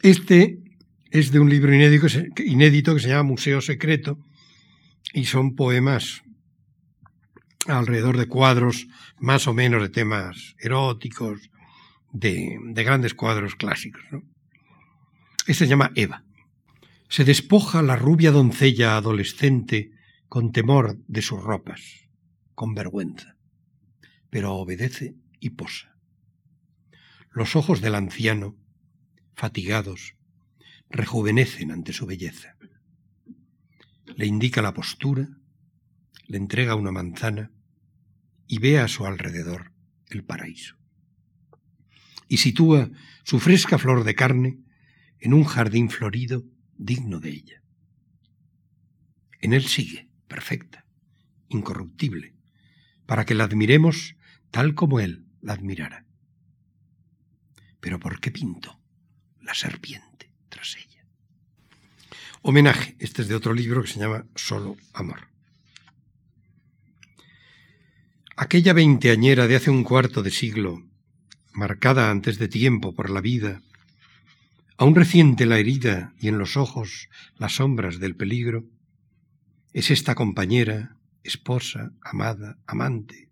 [0.02, 0.60] Este
[1.12, 4.20] es de un libro inédito que se llama Museo Secreto
[5.14, 6.24] y son poemas
[7.68, 8.88] alrededor de cuadros
[9.20, 11.50] más o menos de temas eróticos,
[12.12, 14.04] de, de grandes cuadros clásicos.
[15.48, 16.24] Este se llama Eva.
[17.08, 19.92] Se despoja la rubia doncella adolescente
[20.28, 22.10] con temor de sus ropas,
[22.56, 23.38] con vergüenza,
[24.30, 25.96] pero obedece y posa.
[27.30, 28.58] Los ojos del anciano,
[29.36, 30.16] fatigados,
[30.90, 32.53] rejuvenecen ante su belleza.
[34.16, 35.28] Le indica la postura,
[36.28, 37.52] le entrega una manzana
[38.48, 39.72] y ve a su alrededor
[40.10, 40.76] el paraíso.
[42.28, 42.90] Y sitúa
[43.24, 44.60] su fresca flor de carne
[45.20, 46.44] en un jardín florido
[46.78, 47.64] digno de ella.
[49.40, 50.86] En él sigue, perfecta,
[51.50, 52.36] incorruptible,
[53.06, 54.16] para que la admiremos
[54.52, 56.06] tal como Él la admirara.
[57.80, 58.80] Pero ¿por qué pintó
[59.42, 60.93] la serpiente tras ella?
[62.46, 65.30] Homenaje, este es de otro libro que se llama Solo Amor.
[68.36, 70.84] Aquella veinteañera de hace un cuarto de siglo,
[71.54, 73.62] marcada antes de tiempo por la vida,
[74.76, 78.66] aún reciente la herida y en los ojos las sombras del peligro,
[79.72, 83.30] es esta compañera, esposa, amada, amante,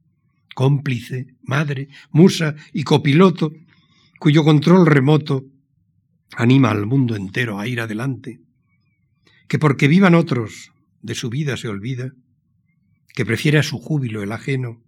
[0.56, 3.52] cómplice, madre, musa y copiloto,
[4.19, 5.43] cuyo control remoto
[6.38, 8.39] anima al mundo entero a ir adelante,
[9.51, 12.13] que porque vivan otros de su vida se olvida,
[13.13, 14.81] que prefiere a su júbilo el ajeno,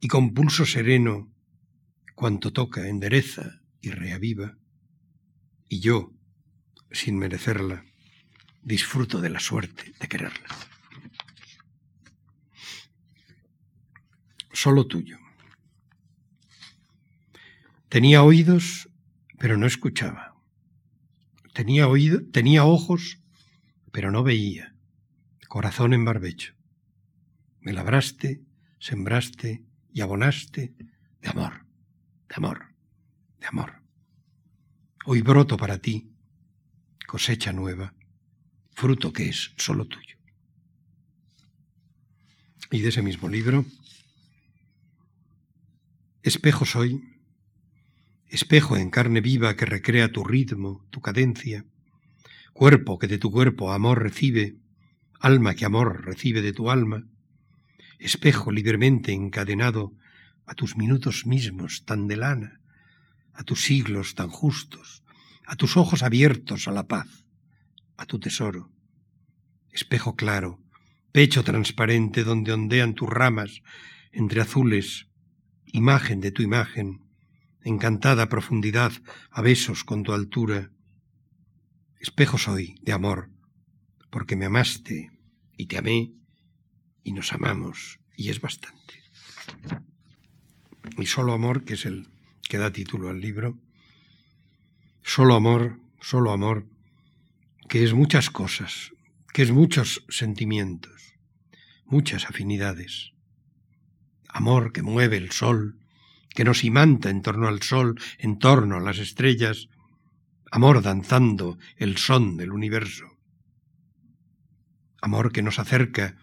[0.00, 1.32] y con pulso sereno,
[2.16, 4.58] cuanto toca, endereza y reaviva,
[5.68, 6.12] y yo,
[6.90, 7.84] sin merecerla,
[8.60, 10.48] disfruto de la suerte de quererla.
[14.52, 15.16] Solo tuyo.
[17.88, 18.88] Tenía oídos,
[19.38, 20.34] pero no escuchaba.
[21.54, 23.19] Tenía oído, tenía ojos,
[23.92, 24.74] pero no veía.
[25.48, 26.54] Corazón en barbecho.
[27.60, 28.42] Me labraste,
[28.78, 30.74] sembraste y abonaste
[31.20, 31.66] de amor,
[32.28, 32.74] de amor,
[33.40, 33.82] de amor.
[35.04, 36.12] Hoy broto para ti,
[37.06, 37.94] cosecha nueva
[38.80, 40.16] fruto que es solo tuyo.
[42.70, 43.66] Y de ese mismo libro,
[46.22, 47.02] espejo soy,
[48.28, 51.66] espejo en carne viva que recrea tu ritmo, tu cadencia,
[52.52, 54.56] cuerpo que de tu cuerpo amor recibe,
[55.18, 57.06] alma que amor recibe de tu alma,
[57.98, 59.92] espejo libremente encadenado
[60.46, 62.60] a tus minutos mismos tan de lana,
[63.32, 65.02] a tus siglos tan justos,
[65.46, 67.24] a tus ojos abiertos a la paz,
[67.96, 68.70] a tu tesoro,
[69.72, 70.60] espejo claro,
[71.12, 73.62] pecho transparente donde ondean tus ramas
[74.12, 75.08] entre azules,
[75.66, 77.00] imagen de tu imagen,
[77.62, 78.92] encantada profundidad
[79.30, 80.70] a besos con tu altura.
[82.00, 83.28] Espejo soy de amor,
[84.08, 85.10] porque me amaste
[85.58, 86.14] y te amé
[87.04, 89.02] y nos amamos y es bastante.
[90.96, 92.08] Y solo amor, que es el
[92.48, 93.58] que da título al libro,
[95.02, 96.66] solo amor, solo amor,
[97.68, 98.92] que es muchas cosas,
[99.34, 101.16] que es muchos sentimientos,
[101.84, 103.12] muchas afinidades.
[104.26, 105.78] Amor que mueve el sol,
[106.30, 109.68] que nos imanta en torno al sol, en torno a las estrellas,
[110.50, 113.06] amor danzando el son del universo.
[115.00, 116.16] Amor que nos acerca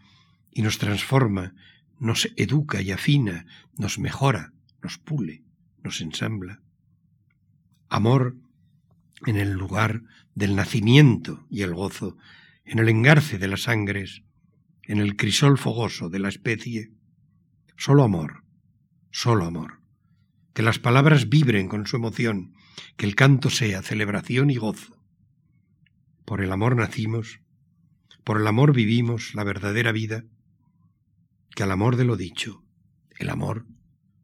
[0.51, 1.55] y nos transforma,
[1.99, 3.45] nos educa y afina,
[3.77, 5.43] nos mejora, nos pule,
[5.83, 6.61] nos ensambla.
[7.89, 8.35] Amor
[9.25, 10.03] en el lugar
[10.35, 12.17] del nacimiento y el gozo,
[12.65, 14.23] en el engarce de las sangres,
[14.83, 16.91] en el crisol fogoso de la especie.
[17.77, 18.43] Solo amor,
[19.09, 19.81] solo amor.
[20.53, 22.53] Que las palabras vibren con su emoción,
[22.95, 24.95] que el canto sea celebración y gozo.
[26.25, 27.39] Por el amor nacimos,
[28.23, 30.23] por el amor vivimos la verdadera vida,
[31.55, 32.63] que al amor de lo dicho,
[33.17, 33.65] el amor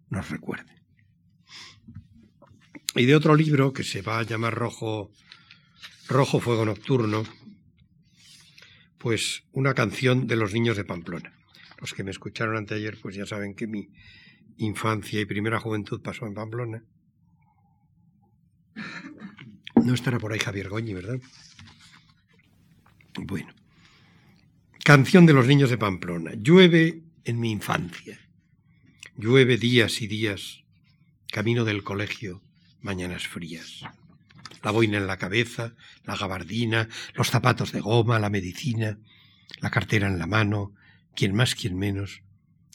[0.09, 0.83] nos recuerde.
[2.95, 5.11] Y de otro libro que se va a llamar Rojo,
[6.07, 7.23] Rojo Fuego Nocturno,
[8.99, 11.33] pues una canción de los niños de Pamplona.
[11.79, 13.89] Los que me escucharon anteayer, pues ya saben que mi
[14.57, 16.85] infancia y primera juventud pasó en Pamplona.
[19.75, 21.19] No estará por ahí Javier Goñi, ¿verdad?
[23.15, 23.53] Bueno.
[24.83, 26.31] Canción de los niños de Pamplona.
[26.35, 28.19] Llueve en mi infancia.
[29.15, 30.63] Llueve días y días,
[31.31, 32.41] camino del colegio,
[32.81, 33.83] mañanas frías
[34.63, 38.97] la boina en la cabeza, la gabardina, los zapatos de goma, la medicina,
[39.59, 40.73] la cartera en la mano,
[41.15, 42.21] quien más, quien menos,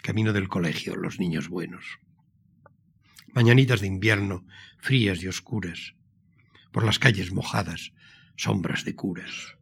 [0.03, 1.99] camino del colegio, los niños buenos.
[3.35, 4.47] Mañanitas de invierno,
[4.79, 5.95] frías y oscuras,
[6.73, 7.93] por las calles mojadas,
[8.37, 9.57] sombras de curas.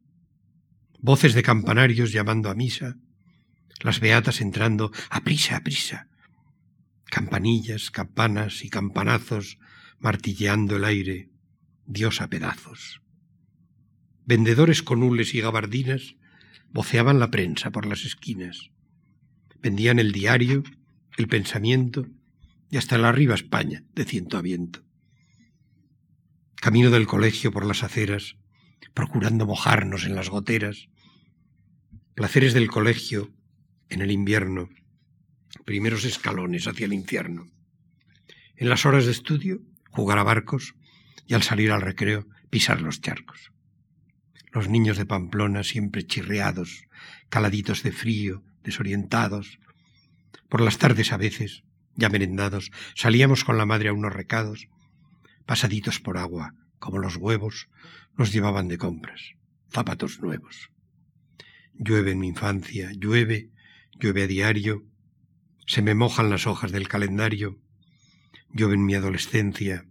[0.98, 2.96] Voces de campanarios llamando a misa,
[3.81, 6.09] las beatas entrando a prisa, a prisa.
[7.05, 9.59] Campanillas, campanas y campanazos
[9.98, 11.31] martilleando el aire,
[11.87, 13.02] Dios a pedazos.
[14.24, 16.16] Vendedores con hules y gabardinas
[16.70, 18.70] voceaban la prensa por las esquinas.
[19.61, 20.64] Vendían el diario,
[21.16, 22.07] el pensamiento
[22.70, 24.85] y hasta la arriba España, de ciento a viento.
[26.57, 28.37] Camino del colegio por las aceras,
[28.94, 30.88] procurando mojarnos en las goteras.
[32.14, 33.33] Placeres del colegio
[33.88, 34.68] en el invierno,
[35.64, 37.46] primeros escalones hacia el infierno.
[38.57, 40.74] En las horas de estudio, jugar a barcos,
[41.26, 43.52] y al salir al recreo pisar los charcos.
[44.52, 46.85] Los niños de Pamplona siempre chirreados,
[47.29, 49.59] caladitos de frío, desorientados.
[50.48, 51.64] Por las tardes a veces,
[51.97, 54.69] ya merendados, salíamos con la madre a unos recados.
[55.45, 57.69] Pasaditos por agua, como los huevos,
[58.17, 59.35] nos llevaban de compras,
[59.71, 60.71] zapatos nuevos.
[61.75, 63.51] Llueve en mi infancia, llueve,
[63.99, 64.85] llueve a diario,
[65.67, 67.59] se me mojan las hojas del calendario,
[68.53, 69.85] llueve en mi adolescencia,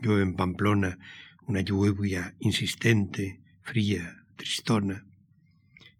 [0.00, 0.98] Llueve en Pamplona
[1.46, 5.04] una lluvia insistente, fría, tristona.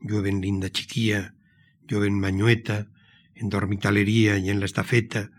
[0.00, 1.34] Llueve en Linda Chiquía,
[1.86, 2.88] llueve en Mañueta,
[3.34, 5.30] en Dormitalería y en la Estafeta,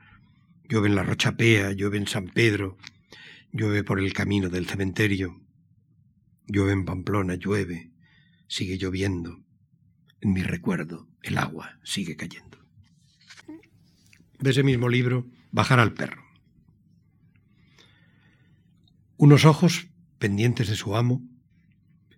[0.72, 2.78] llueve en la Rochapea, llueve en San Pedro,
[3.52, 5.42] llueve por el camino del cementerio,
[6.48, 7.92] llueve en Pamplona, llueve,
[8.48, 9.44] sigue lloviendo.
[10.22, 12.58] En mi recuerdo, el agua sigue cayendo.
[14.40, 16.24] De ese mismo libro, Bajar al perro.
[19.18, 21.22] Unos ojos pendientes de su amo,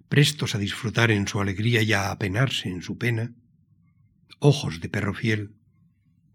[0.10, 3.34] prestos a disfrutar en su alegría y a apenarse en su pena,
[4.38, 5.56] ojos de perro fiel,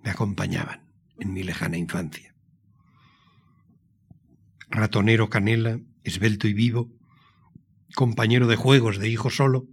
[0.02, 0.87] me acompañaban
[1.18, 2.34] en mi lejana infancia.
[4.70, 6.92] Ratonero canela, esbelto y vivo,
[7.94, 9.66] compañero de juegos de hijo solo,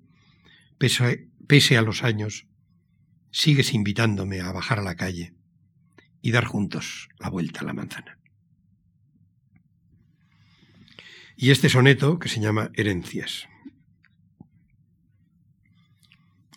[0.77, 2.47] pese, pese a los años,
[3.31, 5.35] sigues invitándome a bajar a la calle
[6.21, 8.19] y dar juntos la vuelta a la manzana.
[11.37, 13.47] y este soneto que se llama Herencias.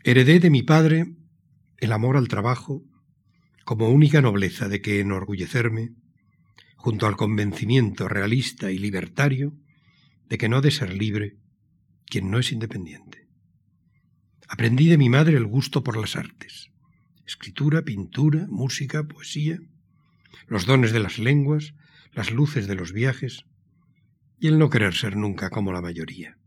[0.04, 1.14] Heredé de mi padre
[1.78, 2.84] el amor al trabajo
[3.68, 5.90] como única nobleza de que enorgullecerme,
[6.76, 9.52] junto al convencimiento realista y libertario
[10.26, 11.36] de que no ha de ser libre
[12.06, 13.28] quien no es independiente.
[14.48, 16.70] Aprendí de mi madre el gusto por las artes,
[17.26, 19.58] escritura, pintura, música, poesía,
[20.46, 21.74] los dones de las lenguas,
[22.14, 23.44] las luces de los viajes
[24.40, 26.38] y el no querer ser nunca como la mayoría.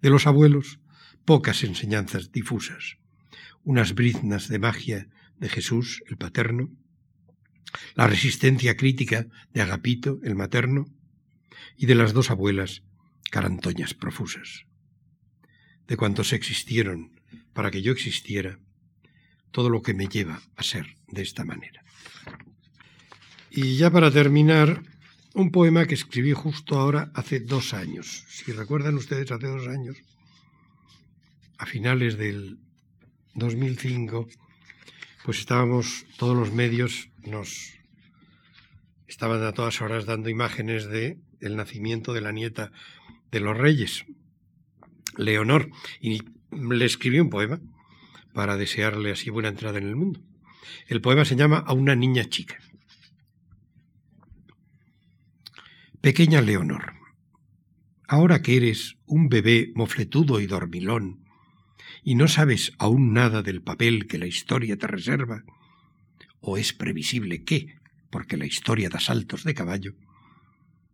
[0.00, 0.80] De los abuelos,
[1.24, 2.96] pocas enseñanzas difusas,
[3.62, 5.08] unas briznas de magia
[5.42, 6.70] de Jesús, el paterno,
[7.96, 10.86] la resistencia crítica de Agapito, el materno,
[11.76, 12.82] y de las dos abuelas,
[13.28, 14.66] carantoñas profusas.
[15.88, 17.10] De cuantos existieron
[17.52, 18.60] para que yo existiera,
[19.50, 21.82] todo lo que me lleva a ser de esta manera.
[23.50, 24.84] Y ya para terminar,
[25.34, 28.24] un poema que escribí justo ahora hace dos años.
[28.28, 29.96] Si recuerdan ustedes, hace dos años,
[31.58, 32.58] a finales del
[33.34, 34.28] 2005,
[35.24, 37.74] pues estábamos, todos los medios nos
[39.06, 42.72] estaban a todas horas dando imágenes de el nacimiento de la nieta
[43.30, 44.04] de los reyes,
[45.16, 45.70] Leonor,
[46.00, 47.60] y le escribí un poema
[48.32, 50.20] para desearle así buena entrada en el mundo.
[50.86, 52.58] El poema se llama A una niña chica.
[56.00, 56.94] Pequeña Leonor,
[58.08, 61.21] ahora que eres un bebé mofletudo y dormilón,
[62.02, 65.44] y no sabes aún nada del papel que la historia te reserva,
[66.40, 67.76] o es previsible que,
[68.10, 69.94] porque la historia da saltos de caballo,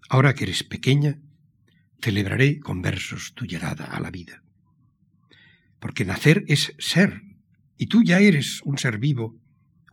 [0.09, 1.19] ahora que eres pequeña,
[2.01, 4.43] celebraré con versos tu llegada a la vida.
[5.81, 7.23] Porque nacer es ser,
[7.77, 9.41] y tú ya eres un ser vivo,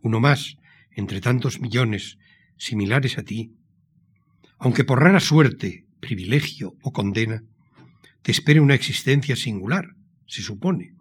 [0.02, 0.56] uno más
[0.90, 2.18] entre tantos millones
[2.58, 3.52] similares a ti,
[4.58, 7.42] aunque por rara suerte, privilegio o condena,
[8.22, 9.94] te espere una existencia singular,
[10.26, 10.95] se supone,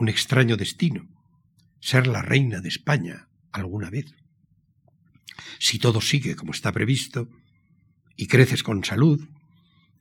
[0.00, 1.06] un extraño destino,
[1.78, 4.06] ser la reina de España alguna vez.
[5.58, 7.28] Si todo sigue como está previsto,
[8.16, 9.28] y creces con salud,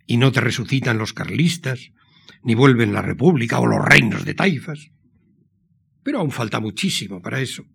[0.07, 1.91] y no te resucitan los carlistas,
[2.43, 4.87] ni vuelven la República o los reinos de taifas.
[6.01, 7.65] Pero aún falta muchísimo para eso.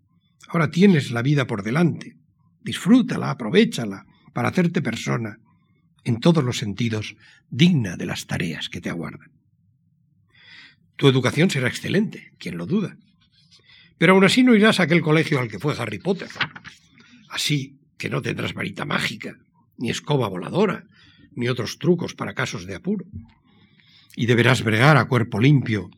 [0.48, 2.16] Ahora tienes la vida por delante.
[2.62, 5.38] Disfrútala, aprovechala, para hacerte persona,
[6.04, 7.16] en todos los sentidos,
[7.50, 9.33] digna de las tareas que te aguardan.
[10.96, 12.96] Tu educación será excelente, quien lo duda.
[13.98, 16.28] Pero aún así no irás a aquel colegio al que fue Harry Potter.
[17.30, 19.36] Así que no tendrás varita mágica,
[19.76, 20.84] ni escoba voladora,
[21.32, 23.06] ni otros trucos para casos de apuro.
[24.16, 25.90] Y deberás bregar a cuerpo limpio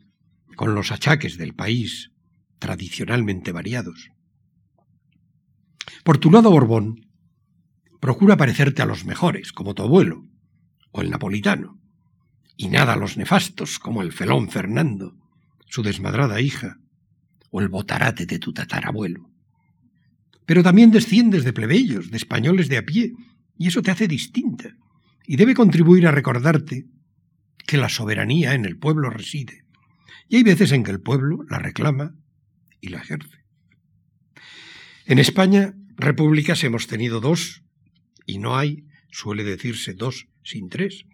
[0.55, 2.11] con los achaques del país,
[2.59, 4.09] tradicionalmente variados.
[6.03, 7.07] Por tu lado, Borbón,
[7.99, 10.23] procura parecerte a los mejores, como tu abuelo,
[10.91, 11.79] o el napolitano,
[12.57, 15.15] y nada a los nefastos como el felón Fernando,
[15.67, 16.79] su desmadrada hija,
[17.51, 19.29] o el botarate de tu tatarabuelo.
[20.45, 23.13] Pero también desciendes de plebeyos, de españoles de a pie,
[23.57, 24.75] y eso te hace distinta,
[25.25, 26.87] y debe contribuir a recordarte
[27.65, 29.65] que la soberanía en el pueblo reside,
[30.27, 32.15] y hay veces en que el pueblo la reclama
[32.81, 33.43] y la ejerce.
[35.05, 37.63] En España, repúblicas hemos tenido dos,
[38.25, 41.05] y no hay, suele decirse, dos sin tres.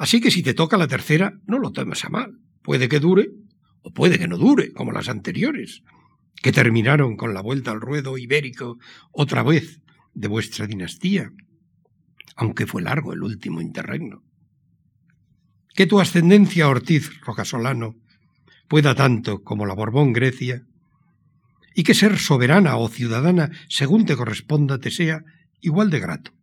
[0.00, 2.38] Así que si te toca la tercera, no lo tomes a mal.
[2.62, 3.28] Puede que dure
[3.82, 5.82] o puede que no dure, como las anteriores,
[6.42, 8.78] que terminaron con la vuelta al ruedo ibérico
[9.12, 9.82] otra vez
[10.14, 11.30] de vuestra dinastía,
[12.34, 14.22] aunque fue largo el último interregno.
[15.74, 17.96] Que tu ascendencia Ortiz Rocasolano
[18.68, 20.62] pueda tanto como la Borbón Grecia,
[21.74, 25.24] y que ser soberana o ciudadana según te corresponda te sea
[25.60, 26.39] igual de grato.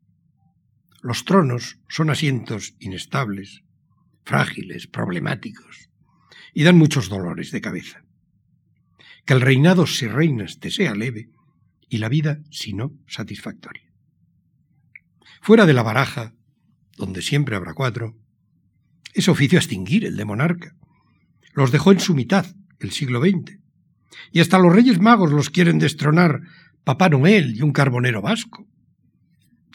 [1.08, 3.64] Los tronos son asientos inestables,
[4.26, 5.88] frágiles, problemáticos,
[6.54, 8.04] y dan muchos dolores de cabeza.
[9.26, 11.30] Que el reinado, si reinas, te sea leve,
[11.88, 13.90] y la vida, si no, satisfactoria.
[15.40, 16.34] Fuera de la baraja,
[16.98, 18.18] donde siempre habrá cuatro,
[19.14, 20.76] es oficio extinguir el de monarca.
[21.54, 23.60] Los dejó en su mitad, el siglo XX.
[24.34, 26.42] Y hasta los reyes magos los quieren destronar
[26.84, 28.68] Papá Noel y un carbonero vasco.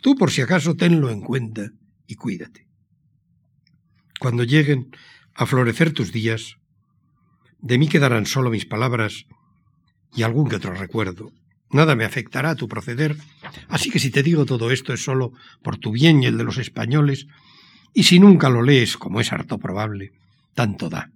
[0.02, 1.70] Tú por si acaso tenlo en cuenta
[2.08, 2.66] y cuídate.
[4.18, 4.90] Cuando lleguen
[5.32, 6.56] a florecer tus días,
[7.60, 9.26] de mí quedarán solo mis palabras
[10.12, 11.30] y algún que otro recuerdo.
[11.70, 13.16] Nada me afectará a tu proceder,
[13.68, 15.32] así que si te digo todo esto es solo
[15.62, 17.28] por tu bien y el de los españoles,
[17.94, 20.10] y si nunca lo lees, como es harto probable,
[20.54, 21.12] tanto da.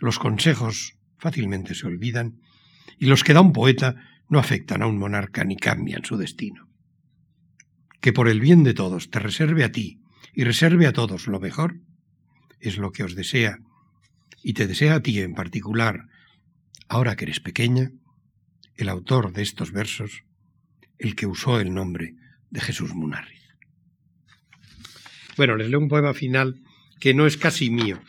[0.00, 2.40] Los consejos fácilmente se olvidan,
[2.98, 3.94] y los que da un poeta
[4.28, 6.66] no afectan a un monarca ni cambian su destino
[8.06, 9.98] que por el bien de todos te reserve a ti
[10.32, 11.80] y reserve a todos lo mejor,
[12.60, 13.58] es lo que os desea,
[14.44, 16.04] y te desea a ti en particular,
[16.86, 17.90] ahora que eres pequeña,
[18.76, 20.22] el autor de estos versos,
[21.00, 22.14] el que usó el nombre
[22.48, 23.42] de Jesús Munarriz.
[25.36, 26.62] Bueno, les leo un poema final
[27.00, 28.00] que no es casi mío,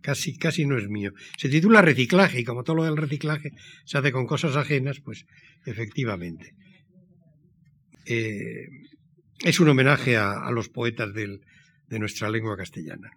[0.00, 1.12] casi, casi no es mío.
[1.36, 3.52] Se titula Reciclaje y como todo lo del reciclaje
[3.84, 5.26] se hace con cosas ajenas, pues
[5.66, 6.54] efectivamente.
[8.10, 8.70] Eh,
[9.44, 13.10] es un homenaje a, los poetas de nuestra lengua castellana.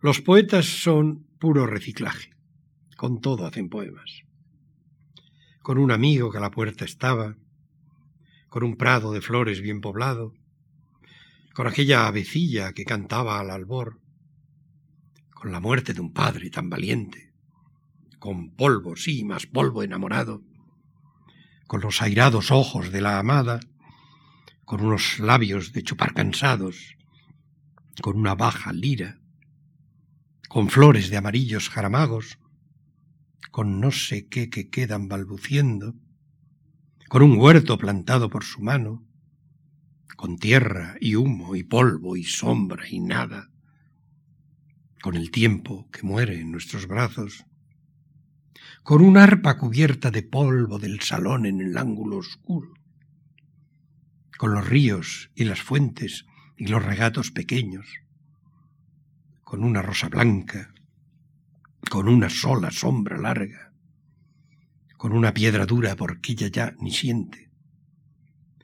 [0.00, 2.30] Los poetas son puro reciclaje,
[2.96, 4.22] con todo hacen poemas.
[5.60, 7.36] Con un amigo que a la puerta estaba,
[8.48, 10.32] con un prado de flores bien poblado,
[11.52, 14.00] con aquella avecilla que cantaba al albor,
[15.34, 17.34] con la muerte de un padre tan valiente,
[18.18, 20.42] con polvo, sí, más polvo enamorado,
[21.68, 23.60] con los airados ojos de la amada,
[24.64, 26.96] con unos labios de chupar cansados,
[28.00, 29.20] con una baja lira,
[30.48, 32.38] con flores de amarillos jaramagos,
[33.50, 35.94] con no sé qué que quedan balbuciendo,
[37.08, 39.06] con un huerto plantado por su mano,
[40.16, 43.50] con tierra y humo y polvo y sombra y nada,
[45.02, 47.44] con el tiempo que muere en nuestros brazos,
[48.88, 52.72] con un arpa cubierta de polvo del salón en el ángulo oscuro,
[54.38, 56.24] con los ríos y las fuentes
[56.56, 57.86] y los regatos pequeños,
[59.44, 60.72] con una rosa blanca,
[61.90, 63.74] con una sola sombra larga,
[64.96, 67.50] con una piedra dura porque ella ya ni siente,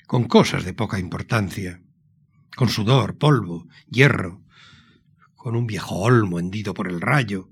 [0.07, 1.83] con cosas de poca importancia,
[2.57, 4.43] con sudor, polvo, hierro,
[5.35, 7.51] con un viejo olmo hendido por el rayo,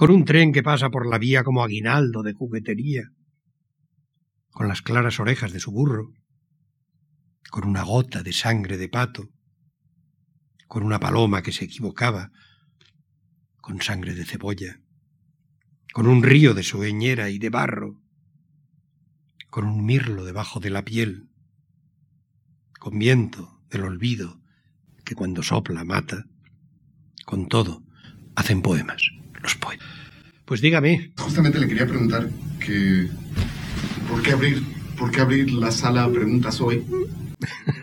[0.00, 3.12] con un tren que pasa por la vía como aguinaldo de juguetería,
[4.48, 6.14] con las claras orejas de su burro,
[7.50, 9.28] con una gota de sangre de pato,
[10.68, 12.30] con una paloma que se equivocaba,
[13.60, 14.80] con sangre de cebolla,
[15.92, 18.00] con un río de sueñera y de barro,
[19.50, 21.28] con un mirlo debajo de la piel,
[22.78, 24.40] con viento del olvido
[25.04, 26.24] que cuando sopla mata,
[27.26, 27.82] con todo,
[28.34, 29.02] hacen poemas,
[29.42, 29.78] los.
[30.44, 31.12] Pues dígame.
[31.16, 32.28] Justamente le quería preguntar
[32.58, 33.08] que
[34.08, 34.62] ¿por qué abrir,
[34.98, 36.84] por qué abrir la sala preguntas hoy?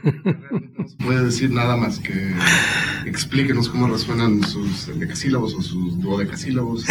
[0.04, 2.34] no puede decir nada más que
[3.06, 6.86] explíquenos cómo resuenan sus decasílabos o sus duodecasílabos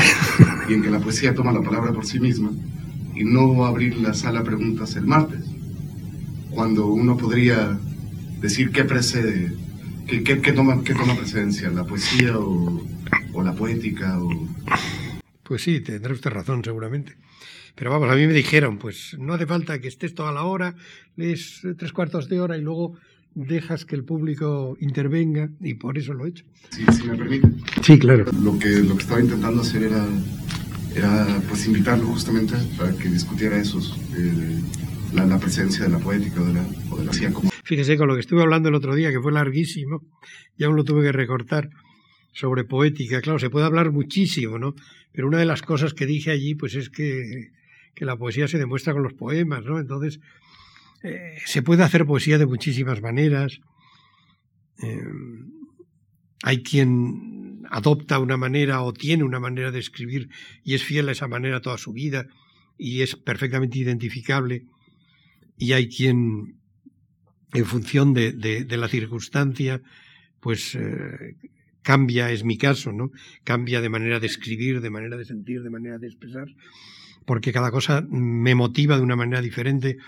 [0.68, 2.50] y en que la poesía toma la palabra por sí misma
[3.14, 5.44] y no abrir la sala preguntas el martes,
[6.50, 7.78] cuando uno podría
[8.40, 9.52] decir qué precede
[10.06, 10.80] ¿Qué, toma,
[11.16, 11.68] presencia?
[11.70, 12.80] ¿La poesía o,
[13.42, 14.20] la poética?
[14.20, 14.30] O...
[15.42, 17.16] Pues sí, tendrá usted razón, seguramente.
[17.74, 20.74] Pero vamos, a mí me dijeron, pues no hace falta que estés toda la hora,
[21.14, 22.96] lees tres cuartos de hora y luego
[23.34, 26.44] dejas que el público intervenga y por eso lo he hecho.
[26.70, 27.48] Sí, si me permite.
[27.82, 28.24] Sí, claro.
[28.42, 30.06] Lo que, lo que estaba intentando hacer era,
[30.94, 33.78] era pues invitarlo justamente para que discutiera eso,
[34.16, 34.58] eh,
[35.12, 38.14] la, presencia de la poética o de la, o de la como Fíjese, con lo
[38.14, 40.02] que estuve hablando el otro día, que fue larguísimo,
[40.56, 41.68] y aún lo tuve que recortar,
[42.36, 43.22] sobre poética.
[43.22, 44.74] Claro, se puede hablar muchísimo, ¿no?
[45.12, 47.52] Pero una de las cosas que dije allí, pues es que,
[47.94, 49.80] que la poesía se demuestra con los poemas, ¿no?
[49.80, 50.20] Entonces,
[51.02, 53.58] eh, se puede hacer poesía de muchísimas maneras.
[54.82, 55.02] Eh,
[56.42, 60.28] hay quien adopta una manera o tiene una manera de escribir
[60.62, 62.26] y es fiel a esa manera toda su vida
[62.76, 64.66] y es perfectamente identificable.
[65.56, 66.58] Y hay quien
[67.54, 69.80] en función de, de, la circunstancia,
[70.40, 71.36] pues eh,
[71.86, 73.12] cambia, es mi caso, ¿no?
[73.44, 76.48] Cambia de manera de escribir, de manera de sentir, de manera de expresar,
[77.24, 79.98] porque cada cosa me motiva de una manera diferente.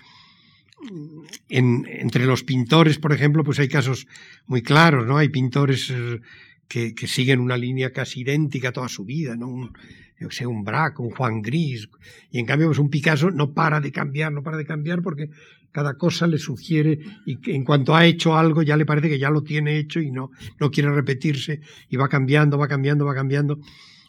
[1.49, 4.09] En, entre los pintores, por ejemplo, pues hay casos
[4.49, 5.18] muy claros, ¿no?
[5.18, 6.20] Hay pintores eh,
[6.66, 9.47] que, que, siguen una línea casi idéntica toda su vida, ¿no?
[9.47, 9.72] Un,
[10.21, 11.89] yo sé, un Braque, un Juan Gris,
[12.31, 15.31] y en cambio pues un Picasso no para de cambiar, no para de cambiar porque
[15.73, 19.31] cada cosa le sugiere y en cuanto ha hecho algo ya le parece que ya
[19.31, 23.61] lo tiene hecho y no, no quiere repetirse y va cambiando, va cambiando, va cambiando.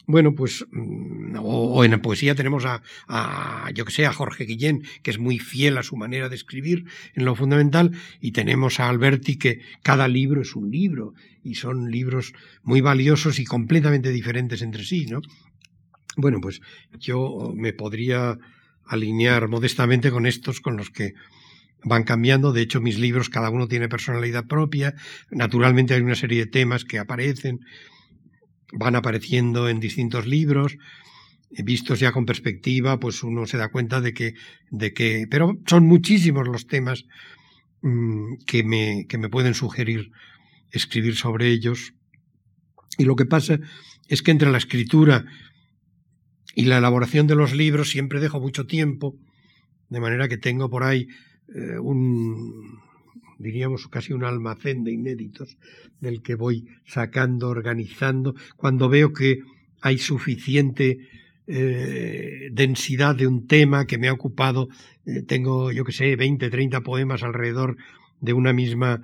[0.06, 4.44] Bueno, pues, mm, o, en la poesía tenemos a, a, yo que sé, a Jorge
[4.44, 8.80] Guillén, que es muy fiel a su manera de escribir en lo fundamental, y tenemos
[8.80, 12.32] a Alberti, que cada libro es un libro, y son libros
[12.64, 15.20] muy valiosos y completamente diferentes entre sí, ¿no?
[16.16, 16.60] Bueno, pues
[16.98, 18.36] yo me podría
[18.84, 21.14] alinear modestamente con estos, con los que
[21.84, 22.52] van cambiando.
[22.52, 24.94] De hecho, mis libros, cada uno tiene personalidad propia.
[25.30, 27.60] Naturalmente hay una serie de temas que aparecen,
[28.72, 30.76] van apareciendo en distintos libros.
[31.50, 34.34] Vistos ya con perspectiva, pues uno se da cuenta de que,
[34.70, 37.06] de que, pero son muchísimos los temas
[37.82, 40.10] mm, que, me, que me pueden sugerir
[40.70, 41.94] escribir sobre ellos.
[42.98, 43.58] Y lo que pasa
[44.08, 45.24] es que entre la escritura
[46.54, 49.16] y la elaboración de los libros siempre dejo mucho tiempo,
[49.88, 51.08] de manera que tengo por ahí
[51.54, 52.80] eh, un,
[53.38, 55.56] diríamos casi un almacén de inéditos
[56.00, 59.40] del que voy sacando, organizando, cuando veo que
[59.80, 60.98] hay suficiente
[61.46, 64.68] eh, densidad de un tema que me ha ocupado,
[65.06, 67.76] eh, tengo, yo que sé, 20, 30 poemas alrededor
[68.20, 69.02] de una misma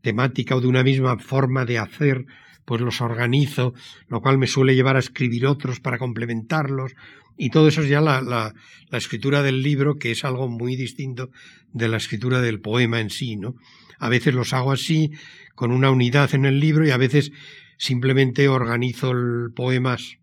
[0.00, 2.24] temática o de una misma forma de hacer,
[2.64, 3.74] pues los organizo,
[4.08, 6.92] lo cual me suele llevar a escribir otros para complementarlos,
[7.36, 8.52] y todo eso es ya la, la,
[8.98, 11.30] escritura del libro, que es algo muy distinto
[11.72, 13.54] de la escritura del poema en sí, ¿no?
[13.98, 15.12] A veces los hago así,
[15.54, 17.32] con una unidad en el libro, y a veces
[17.78, 19.12] simplemente organizo
[19.56, 20.18] poemas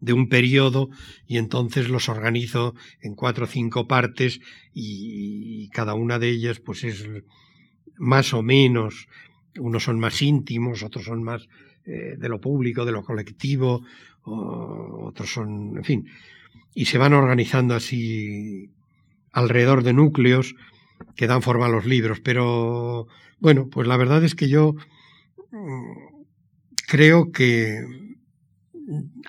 [0.00, 0.90] de un periodo
[1.26, 4.40] y entonces los organizo en cuatro o cinco partes
[4.74, 7.08] y, cada una de ellas pues es
[7.96, 9.06] más o menos,
[9.58, 11.48] unos son más íntimos, otros son más
[11.84, 13.82] eh, de lo público, de lo colectivo,
[14.24, 16.08] otros son, en fin,
[16.74, 18.70] y se van organizando así
[19.32, 20.54] alrededor de núcleos
[21.16, 22.20] que dan forma a los libros.
[22.20, 23.08] Pero
[23.40, 24.74] bueno, pues la verdad es que yo
[25.50, 26.22] mm,
[26.86, 27.84] creo que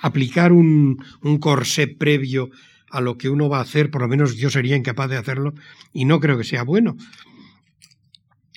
[0.01, 2.49] aplicar un, un corsé previo
[2.91, 5.55] a lo que uno va a hacer, por lo menos yo sería incapaz de hacerlo
[5.91, 6.95] y no creo que sea bueno.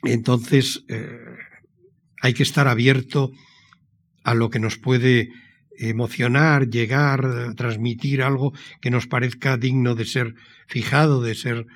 [0.03, 1.19] Entonces, eh,
[2.27, 3.31] hay que estar abierto
[4.25, 5.31] a lo que nos puede
[5.79, 10.35] emocionar, llegar, transmitir algo que nos parezca digno de ser
[10.67, 11.67] fijado, de ser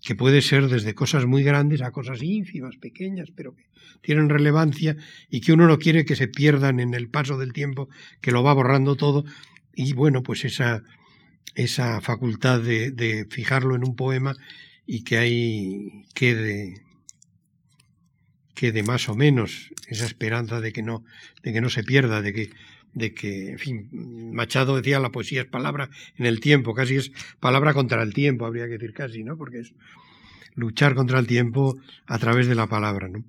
[0.00, 3.64] que puede ser desde cosas muy grandes a cosas ínfimas, pequeñas, pero que
[4.00, 4.96] tienen relevancia
[5.28, 7.88] y que uno no quiere que se pierdan en el paso del tiempo,
[8.20, 9.24] que lo va borrando todo.
[9.74, 10.82] Y bueno, pues esa,
[11.56, 14.36] esa facultad de, de fijarlo en un poema
[14.86, 16.82] y que ahí quede,
[18.58, 21.04] quede más o menos esa esperanza de que no,
[21.44, 22.50] de que no se pierda, de que
[22.94, 23.88] de que, en fin,
[24.32, 28.46] Machado decía la poesía es palabra en el tiempo, casi es palabra contra el tiempo,
[28.46, 29.36] habría que decir casi, ¿no?
[29.36, 29.74] Porque es
[30.54, 33.24] luchar contra el tiempo a través de la palabra, ¿no?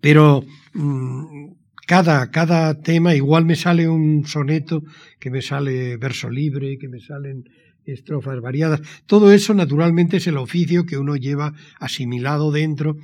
[0.00, 0.44] Pero
[0.74, 1.52] mm,
[1.86, 4.82] cada, cada tema, igual me sale un soneto,
[5.18, 7.44] que me sale verso libre, que me salen
[7.86, 8.82] estrofas variadas.
[9.06, 12.96] Todo eso naturalmente es el oficio que uno lleva asimilado dentro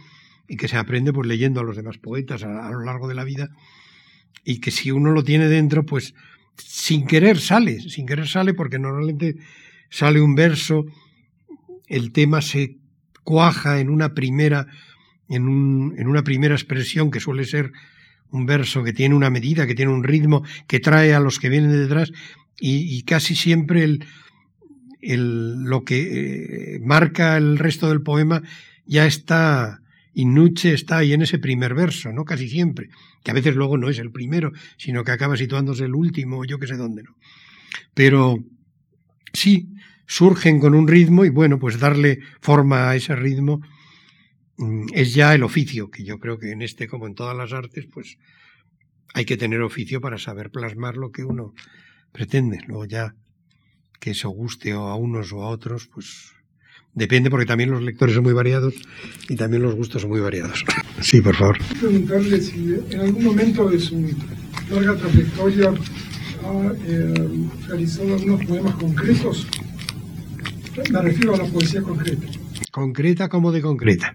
[0.51, 3.23] y que se aprende pues leyendo a los demás poetas a lo largo de la
[3.23, 3.51] vida
[4.45, 6.13] y que si uno lo tiene dentro, pues
[6.57, 9.37] sin querer sale, sin querer sale porque normalmente
[9.91, 10.87] sale un verso,
[11.87, 12.79] el tema se
[13.23, 14.67] cuaja en una primera,
[15.29, 17.71] en, un, en una primera expresión que suele ser
[18.33, 21.49] un verso que tiene una medida, que tiene un ritmo, que trae a los que
[21.49, 22.11] vienen detrás
[22.59, 24.05] y, casi siempre el,
[25.01, 28.43] el, lo que eh, marca el resto del poema
[28.85, 29.80] ya está
[30.13, 32.25] y Nuche está ahí en ese primer verso, ¿no?
[32.25, 32.89] Casi siempre,
[33.23, 36.59] que a veces luego no es el primero, sino que acaba situándose el último, yo
[36.59, 37.17] que sé dónde, ¿no?
[37.95, 38.39] Pero
[39.33, 39.69] sí,
[40.07, 43.61] surgen con un ritmo y bueno, pues darle forma a ese ritmo
[44.57, 47.53] mm, es ya el oficio, que yo creo que en este, como en todas las
[47.53, 48.19] artes, pues
[49.15, 51.55] hay que tener oficio para saber plasmar lo que uno
[52.13, 52.61] pretende.
[52.67, 53.15] Luego ya
[54.01, 56.33] que eso guste a unos o a otros, pues
[56.95, 58.75] Depende porque también los lectores son muy variados
[59.29, 60.65] y también los gustos son muy variados.
[61.01, 61.57] Sí, por favor.
[61.81, 64.07] Preguntarle si en algún momento de su
[64.71, 65.71] larga trayectoria
[66.45, 67.15] ha eh,
[67.67, 69.47] realizado algunos poemas concretos.
[70.91, 72.27] Me refiero a la poesía concreta.
[72.71, 74.15] ¿Concreta como de concreta?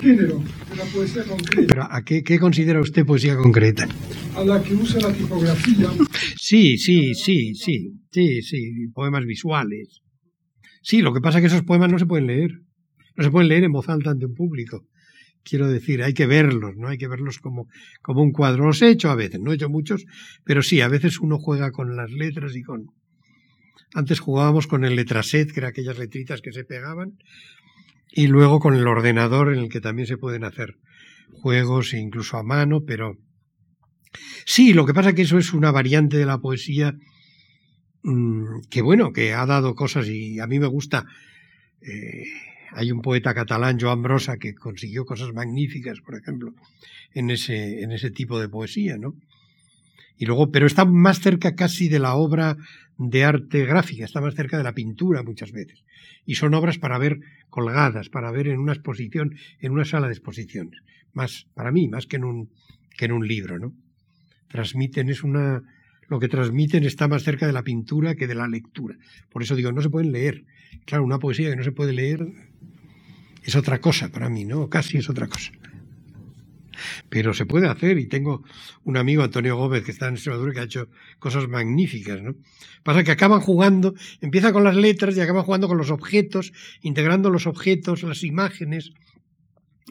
[0.00, 0.40] Género,
[0.70, 1.66] de la poesía concreta.
[1.66, 3.88] ¿Pero ¿A qué, qué considera usted poesía concreta?
[4.36, 5.90] A la que usa la tipografía.
[6.36, 10.00] Sí, sí, sí, sí, sí, sí, poemas visuales
[10.86, 12.60] Sí, lo que pasa es que esos poemas no se pueden leer.
[13.16, 14.86] No se pueden leer en voz alta ante un público.
[15.42, 16.86] Quiero decir, hay que verlos, ¿no?
[16.86, 17.66] Hay que verlos como,
[18.02, 18.66] como un cuadro.
[18.66, 20.04] Los he hecho a veces, no he hecho muchos,
[20.44, 22.92] pero sí, a veces uno juega con las letras y con.
[23.94, 27.18] Antes jugábamos con el letraset, que eran aquellas letritas que se pegaban,
[28.12, 30.76] y luego con el ordenador, en el que también se pueden hacer
[31.32, 33.18] juegos, e incluso a mano, pero.
[34.44, 36.94] Sí, lo que pasa es que eso es una variante de la poesía
[38.06, 41.06] Mm, que bueno, que ha dado cosas y a mí me gusta.
[41.80, 42.24] Eh,
[42.70, 46.54] hay un poeta catalán, Joan Brosa, que consiguió cosas magníficas, por ejemplo,
[47.14, 49.16] en ese, en ese tipo de poesía, ¿no?
[50.16, 52.56] Y luego, pero está más cerca casi de la obra
[52.96, 55.82] de arte gráfica, está más cerca de la pintura muchas veces.
[56.24, 57.18] Y son obras para ver
[57.50, 60.80] colgadas, para ver en una exposición, en una sala de exposiciones.
[61.12, 62.50] Más, para mí, más que en un,
[62.96, 63.72] que en un libro, ¿no?
[64.48, 65.64] Transmiten, es una,
[66.08, 68.96] lo que transmiten está más cerca de la pintura que de la lectura.
[69.30, 70.44] Por eso digo, no se pueden leer.
[70.84, 72.26] Claro, una poesía que no se puede leer
[73.42, 74.68] es otra cosa para mí, ¿no?
[74.68, 75.52] Casi es otra cosa.
[77.08, 78.44] pero se puede hacer y tengo
[78.84, 80.88] un amigo, Antonio Gómez, que está en Extremadura, que ha hecho
[81.18, 82.34] cosas magníficas, ¿no?
[82.82, 86.52] Pasa que acaban jugando, empieza con las letras y acaban jugando con los objetos,
[86.82, 88.92] integrando los objetos, las imágenes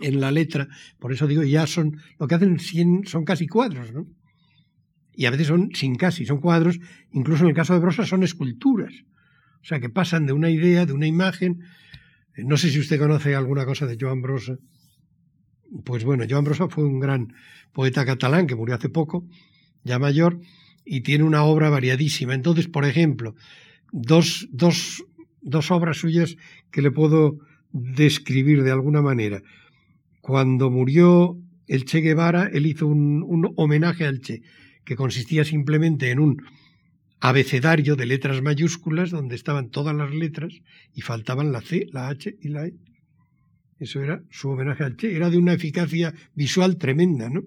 [0.02, 0.68] en la letra,
[1.00, 2.60] por eso digo, ya son, lo que hacen
[3.06, 4.06] son casi cuadros, ¿no?
[5.16, 6.80] Y a veces son sin casi, son cuadros,
[7.12, 8.94] incluso en el caso de Brosa son esculturas,
[9.62, 11.64] o sea, que pasan de una idea, de una imagen,
[12.38, 14.58] no sé si usted conoce alguna cosa de Joan Brosa,
[15.84, 17.34] pues bueno, Joan Brosa fue un gran
[17.74, 19.26] poeta catalán que murió hace poco,
[19.84, 20.40] ya mayor,
[20.86, 22.34] y tiene una obra variadísima.
[22.34, 23.36] Entonces, por ejemplo,
[23.92, 25.04] dos, dos,
[25.42, 26.36] dos obras suyas
[26.72, 27.40] que le puedo
[27.72, 29.42] describir de alguna manera.
[30.22, 31.38] Cuando murió
[31.68, 34.42] el Che Guevara, él hizo un, un homenaje al Che,
[34.86, 36.44] que consistía simplemente en un
[37.20, 40.54] abecedario de letras mayúsculas donde estaban todas las letras
[40.94, 42.74] y faltaban la C, la H y la E.
[43.80, 45.16] Eso era su homenaje al Che.
[45.16, 47.44] Era de una eficacia visual tremenda, ¿no?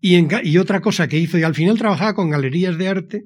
[0.00, 3.24] Y, otra cosa que hizo, y al final trabajaba con galerías de arte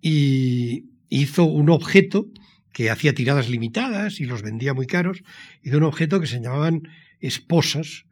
[0.00, 2.26] y hizo un objeto
[2.72, 5.22] que hacía tiradas limitadas y los vendía muy caros,
[5.62, 6.82] hizo un objeto que se llamaban
[7.20, 8.04] esposas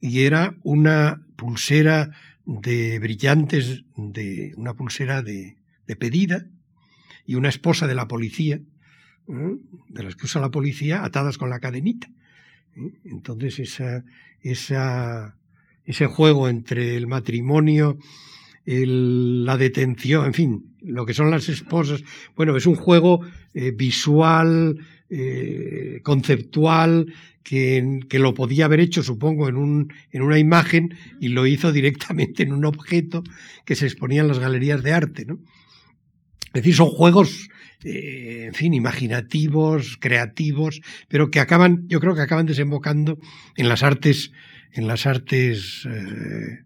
[0.00, 2.10] y era una pulsera
[2.46, 6.46] de brillantes, de una pulsera de, de pedida
[7.26, 8.60] y una esposa de la policía,
[9.26, 12.08] de las que usa la policía, atadas con la cadenita.
[12.76, 12.92] ¿eh?
[13.04, 14.04] Entonces, esa,
[14.40, 15.36] esa,
[15.84, 17.98] ese juego entre el matrimonio,
[18.64, 22.02] la detención, en fin, lo que son las esposas,
[22.34, 23.20] bueno, es un juego
[23.54, 24.78] eh, visual,
[25.08, 27.12] eh, conceptual,
[27.46, 31.70] que, que, lo podía haber hecho, supongo, en, un, en una imagen y lo hizo
[31.70, 33.22] directamente en un objeto
[33.64, 35.38] que se exponía en las galerías de arte, ¿no?
[36.46, 37.48] Es decir, son juegos,
[37.84, 43.16] eh, en fin, imaginativos, creativos, pero que acaban, yo creo que acaban desembocando
[43.56, 44.32] en las artes,
[44.72, 46.64] en las artes, eh,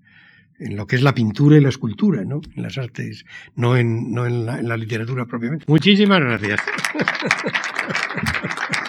[0.61, 2.41] en lo que es la pintura y la escultura, ¿no?
[2.57, 5.67] En las artes, no en, no en, la, en la literatura propiamente.
[5.69, 6.61] Muchísimas gracias.